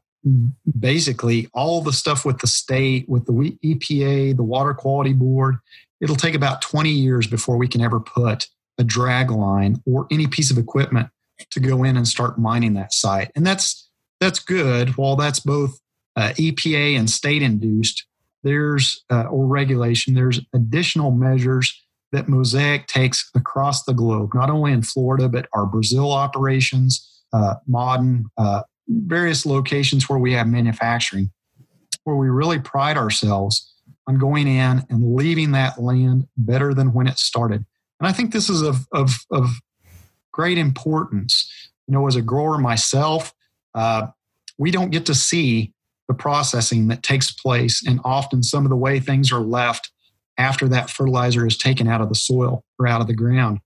basically 0.78 1.48
all 1.54 1.80
the 1.80 1.92
stuff 1.92 2.26
with 2.26 2.38
the 2.40 2.46
state, 2.46 3.08
with 3.08 3.24
the 3.24 3.32
EPA, 3.64 4.36
the 4.36 4.42
Water 4.42 4.74
Quality 4.74 5.14
Board. 5.14 5.56
It'll 6.00 6.16
take 6.16 6.34
about 6.34 6.60
20 6.60 6.90
years 6.90 7.26
before 7.26 7.56
we 7.56 7.68
can 7.68 7.80
ever 7.80 8.00
put 8.00 8.48
a 8.78 8.84
drag 8.84 9.30
line 9.30 9.82
or 9.86 10.06
any 10.10 10.26
piece 10.26 10.50
of 10.50 10.58
equipment 10.58 11.08
to 11.50 11.60
go 11.60 11.84
in 11.84 11.96
and 11.96 12.06
start 12.06 12.38
mining 12.38 12.74
that 12.74 12.92
site. 12.92 13.30
And 13.34 13.46
that's 13.46 13.88
that's 14.20 14.38
good. 14.38 14.98
While 14.98 15.16
that's 15.16 15.40
both 15.40 15.80
uh, 16.16 16.34
EPA 16.36 16.98
and 16.98 17.08
state 17.08 17.40
induced, 17.40 18.04
there's 18.42 19.04
uh, 19.10 19.24
or 19.24 19.46
regulation, 19.46 20.14
there's 20.14 20.40
additional 20.54 21.10
measures 21.10 21.82
that 22.12 22.28
Mosaic 22.28 22.86
takes 22.86 23.30
across 23.34 23.84
the 23.84 23.94
globe, 23.94 24.34
not 24.34 24.50
only 24.50 24.72
in 24.72 24.82
Florida, 24.82 25.28
but 25.28 25.48
our 25.52 25.66
Brazil 25.66 26.12
operations, 26.12 27.22
uh, 27.32 27.54
Modern, 27.66 28.26
uh, 28.36 28.62
various 28.88 29.46
locations 29.46 30.08
where 30.08 30.18
we 30.18 30.32
have 30.32 30.48
manufacturing, 30.48 31.30
where 32.04 32.16
we 32.16 32.28
really 32.28 32.58
pride 32.58 32.96
ourselves 32.96 33.72
on 34.08 34.18
going 34.18 34.48
in 34.48 34.84
and 34.90 35.14
leaving 35.14 35.52
that 35.52 35.80
land 35.80 36.26
better 36.36 36.74
than 36.74 36.92
when 36.92 37.06
it 37.06 37.18
started. 37.18 37.64
And 38.00 38.08
I 38.08 38.12
think 38.12 38.32
this 38.32 38.50
is 38.50 38.62
of, 38.62 38.86
of, 38.92 39.12
of 39.30 39.48
great 40.32 40.58
importance. 40.58 41.48
You 41.86 41.94
know, 41.94 42.06
as 42.06 42.16
a 42.16 42.22
grower 42.22 42.58
myself, 42.58 43.32
uh, 43.74 44.08
we 44.58 44.70
don't 44.70 44.90
get 44.90 45.06
to 45.06 45.14
see 45.14 45.72
the 46.10 46.14
processing 46.14 46.88
that 46.88 47.04
takes 47.04 47.30
place 47.30 47.86
and 47.86 48.00
often 48.04 48.42
some 48.42 48.66
of 48.66 48.70
the 48.70 48.76
way 48.76 48.98
things 48.98 49.30
are 49.30 49.38
left 49.38 49.92
after 50.38 50.66
that 50.66 50.90
fertilizer 50.90 51.46
is 51.46 51.56
taken 51.56 51.86
out 51.86 52.00
of 52.00 52.08
the 52.08 52.16
soil 52.16 52.64
or 52.80 52.88
out 52.88 53.00
of 53.00 53.06
the 53.06 53.14
ground. 53.14 53.60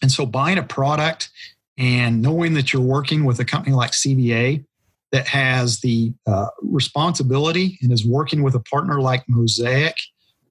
And 0.00 0.12
so 0.12 0.26
buying 0.26 0.58
a 0.58 0.62
product 0.62 1.28
and 1.76 2.22
knowing 2.22 2.54
that 2.54 2.72
you're 2.72 2.80
working 2.80 3.24
with 3.24 3.40
a 3.40 3.44
company 3.44 3.74
like 3.74 3.90
CVA 3.90 4.64
that 5.10 5.26
has 5.26 5.80
the 5.80 6.12
uh, 6.24 6.46
responsibility 6.62 7.80
and 7.82 7.90
is 7.90 8.06
working 8.06 8.44
with 8.44 8.54
a 8.54 8.60
partner 8.60 9.00
like 9.00 9.24
Mosaic 9.26 9.96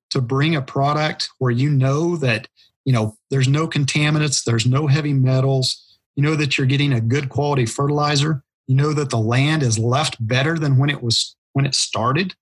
to 0.09 0.19
bring 0.19 0.53
a 0.53 0.61
product 0.61 1.29
where 1.37 1.51
you 1.51 1.69
know 1.69 2.17
that 2.17 2.49
you 2.83 2.91
know 2.91 3.15
there's 3.29 3.47
no 3.47 3.69
contaminants, 3.69 4.43
there's 4.43 4.65
no 4.65 4.87
heavy 4.87 5.13
metals, 5.13 5.97
you 6.17 6.23
know 6.23 6.35
that 6.35 6.57
you're 6.57 6.67
getting 6.67 6.91
a 6.91 6.99
good 6.99 7.29
quality 7.29 7.65
fertilizer 7.65 8.43
you 8.67 8.75
know 8.75 8.93
that 8.93 9.09
the 9.09 9.17
land 9.17 9.63
is 9.63 9.77
left 9.77 10.15
better 10.25 10.57
than 10.57 10.77
when 10.77 10.89
it 10.89 11.01
was 11.01 11.35
when 11.53 11.65
it 11.65 11.75
started 11.75 12.35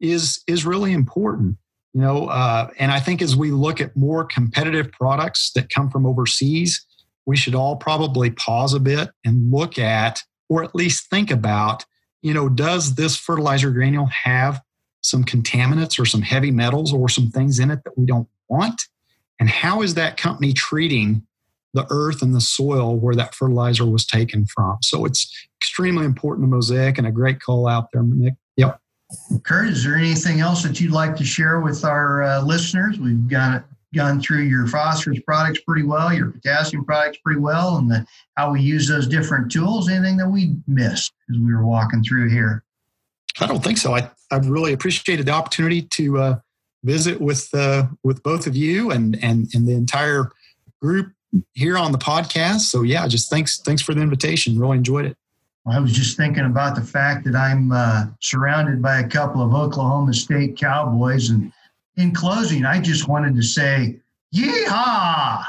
is 0.00 0.42
is 0.46 0.66
really 0.66 0.92
important 0.92 1.56
you 1.94 2.00
know 2.00 2.26
uh, 2.26 2.68
and 2.78 2.92
i 2.92 3.00
think 3.00 3.22
as 3.22 3.36
we 3.36 3.50
look 3.50 3.80
at 3.80 3.96
more 3.96 4.24
competitive 4.24 4.90
products 4.92 5.52
that 5.54 5.70
come 5.70 5.90
from 5.90 6.06
overseas 6.06 6.84
we 7.26 7.36
should 7.36 7.54
all 7.54 7.76
probably 7.76 8.30
pause 8.30 8.74
a 8.74 8.80
bit 8.80 9.10
and 9.24 9.50
look 9.50 9.78
at 9.78 10.22
or 10.48 10.62
at 10.62 10.74
least 10.74 11.08
think 11.10 11.30
about 11.30 11.84
you 12.22 12.34
know 12.34 12.48
does 12.48 12.94
this 12.94 13.16
fertilizer 13.16 13.70
granule 13.70 14.06
have 14.06 14.60
some 15.06 15.24
contaminants 15.24 15.98
or 16.00 16.04
some 16.04 16.22
heavy 16.22 16.50
metals 16.50 16.92
or 16.92 17.08
some 17.08 17.30
things 17.30 17.58
in 17.58 17.70
it 17.70 17.84
that 17.84 17.96
we 17.96 18.04
don't 18.04 18.28
want? 18.48 18.82
And 19.38 19.48
how 19.48 19.82
is 19.82 19.94
that 19.94 20.16
company 20.16 20.52
treating 20.52 21.26
the 21.76 21.86
earth 21.90 22.22
and 22.22 22.34
the 22.34 22.40
soil 22.40 22.96
where 22.96 23.14
that 23.14 23.34
fertilizer 23.34 23.84
was 23.84 24.06
taken 24.06 24.46
from. 24.46 24.78
So 24.82 25.04
it's 25.04 25.30
extremely 25.60 26.06
important 26.06 26.46
to 26.46 26.48
Mosaic 26.48 26.96
and 26.96 27.06
a 27.06 27.12
great 27.12 27.38
call 27.38 27.68
out 27.68 27.92
there, 27.92 28.02
Nick. 28.02 28.34
Yep. 28.56 28.80
Kurt, 29.44 29.68
is 29.68 29.84
there 29.84 29.94
anything 29.94 30.40
else 30.40 30.62
that 30.62 30.80
you'd 30.80 30.90
like 30.90 31.14
to 31.16 31.24
share 31.24 31.60
with 31.60 31.84
our 31.84 32.22
uh, 32.22 32.42
listeners? 32.42 32.98
We've 32.98 33.28
got 33.28 33.66
gone 33.94 34.20
through 34.20 34.44
your 34.44 34.66
phosphorus 34.66 35.20
products 35.20 35.60
pretty 35.60 35.82
well, 35.82 36.12
your 36.12 36.30
potassium 36.30 36.84
products 36.84 37.18
pretty 37.18 37.40
well, 37.40 37.76
and 37.76 37.90
the, 37.90 38.06
how 38.36 38.50
we 38.50 38.62
use 38.62 38.88
those 38.88 39.06
different 39.06 39.52
tools. 39.52 39.90
Anything 39.90 40.16
that 40.16 40.28
we 40.28 40.56
missed 40.66 41.12
as 41.30 41.36
we 41.38 41.54
were 41.54 41.64
walking 41.64 42.02
through 42.02 42.30
here? 42.30 42.64
I 43.38 43.46
don't 43.46 43.62
think 43.62 43.76
so. 43.76 43.94
I 43.94 44.10
I 44.30 44.38
really 44.38 44.72
appreciated 44.72 45.26
the 45.26 45.32
opportunity 45.32 45.82
to 45.82 46.18
uh, 46.18 46.38
visit 46.84 47.20
with 47.20 47.48
uh, 47.52 47.88
with 48.02 48.22
both 48.22 48.46
of 48.46 48.56
you 48.56 48.90
and 48.90 49.22
and 49.22 49.48
and 49.54 49.68
the 49.68 49.72
entire 49.72 50.32
group 50.80 51.12
here 51.54 51.78
on 51.78 51.92
the 51.92 51.98
podcast. 51.98 52.60
So 52.60 52.82
yeah, 52.82 53.06
just 53.08 53.30
thanks 53.30 53.58
thanks 53.58 53.82
for 53.82 53.94
the 53.94 54.00
invitation. 54.00 54.58
Really 54.58 54.78
enjoyed 54.78 55.06
it. 55.06 55.16
I 55.68 55.80
was 55.80 55.92
just 55.92 56.16
thinking 56.16 56.44
about 56.44 56.76
the 56.76 56.82
fact 56.82 57.24
that 57.24 57.34
I'm 57.34 57.72
uh, 57.72 58.06
surrounded 58.20 58.80
by 58.80 59.00
a 59.00 59.08
couple 59.08 59.42
of 59.42 59.52
Oklahoma 59.52 60.14
State 60.14 60.56
Cowboys, 60.56 61.30
and 61.30 61.52
in 61.96 62.12
closing, 62.12 62.64
I 62.64 62.80
just 62.80 63.08
wanted 63.08 63.34
to 63.34 63.42
say, 63.42 63.98
"Yeehaw!" 64.34 65.44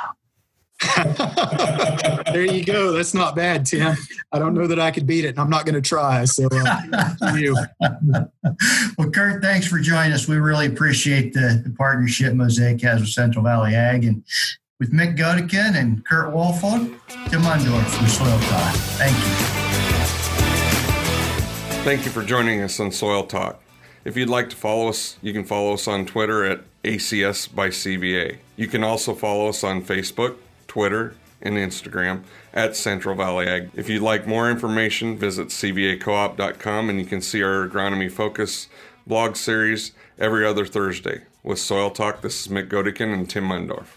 there 2.33 2.45
you 2.45 2.63
go. 2.63 2.91
That's 2.91 3.13
not 3.13 3.35
bad, 3.35 3.65
Tim. 3.65 3.95
I 4.31 4.39
don't 4.39 4.53
know 4.53 4.67
that 4.67 4.79
I 4.79 4.91
could 4.91 5.07
beat 5.07 5.25
it, 5.25 5.29
and 5.29 5.39
I'm 5.39 5.49
not 5.49 5.65
going 5.65 5.75
to 5.75 5.81
try. 5.81 6.25
So, 6.25 6.47
uh, 6.51 7.35
you. 7.35 7.55
well, 8.97 9.09
Kurt, 9.11 9.41
thanks 9.41 9.67
for 9.67 9.79
joining 9.79 10.13
us. 10.13 10.27
We 10.27 10.37
really 10.37 10.67
appreciate 10.67 11.33
the, 11.33 11.61
the 11.63 11.71
partnership 11.71 12.33
Mosaic 12.33 12.81
has 12.81 13.01
with 13.01 13.09
Central 13.09 13.43
Valley 13.43 13.73
Ag, 13.75 14.05
and 14.05 14.23
with 14.79 14.93
Mick 14.93 15.17
Godekin 15.17 15.75
and 15.75 16.05
Kurt 16.05 16.31
Wolfold, 16.31 16.87
Tim 17.29 17.41
Mundorf 17.41 17.85
from 17.85 18.07
Soil 18.07 18.39
Talk. 18.41 18.75
Thank 18.99 19.17
you. 19.17 19.33
Thank 21.83 22.05
you 22.05 22.11
for 22.11 22.23
joining 22.23 22.61
us 22.61 22.79
on 22.79 22.91
Soil 22.91 23.23
Talk. 23.23 23.59
If 24.05 24.15
you'd 24.15 24.29
like 24.29 24.49
to 24.51 24.55
follow 24.55 24.87
us, 24.87 25.17
you 25.21 25.33
can 25.33 25.43
follow 25.43 25.73
us 25.73 25.87
on 25.87 26.05
Twitter 26.05 26.45
at 26.45 26.61
ACS 26.83 27.53
by 27.53 27.69
CVA. 27.69 28.37
You 28.55 28.67
can 28.67 28.83
also 28.83 29.15
follow 29.15 29.47
us 29.49 29.63
on 29.63 29.83
Facebook, 29.83 30.35
Twitter, 30.67 31.15
and 31.41 31.55
Instagram 31.55 32.23
at 32.53 32.75
Central 32.75 33.15
Valley 33.15 33.47
Ag. 33.47 33.71
If 33.75 33.89
you'd 33.89 34.01
like 34.01 34.27
more 34.27 34.49
information, 34.49 35.17
visit 35.17 35.47
cvacoop.com 35.47 36.89
and 36.89 36.99
you 36.99 37.05
can 37.05 37.21
see 37.21 37.41
our 37.41 37.67
agronomy 37.67 38.11
focus 38.11 38.67
blog 39.07 39.35
series 39.35 39.91
every 40.19 40.45
other 40.45 40.65
Thursday. 40.65 41.23
With 41.43 41.59
Soil 41.59 41.89
Talk, 41.89 42.21
this 42.21 42.45
is 42.45 42.51
Mick 42.51 42.69
Godekin 42.69 43.13
and 43.13 43.29
Tim 43.29 43.47
Mundorf. 43.47 43.96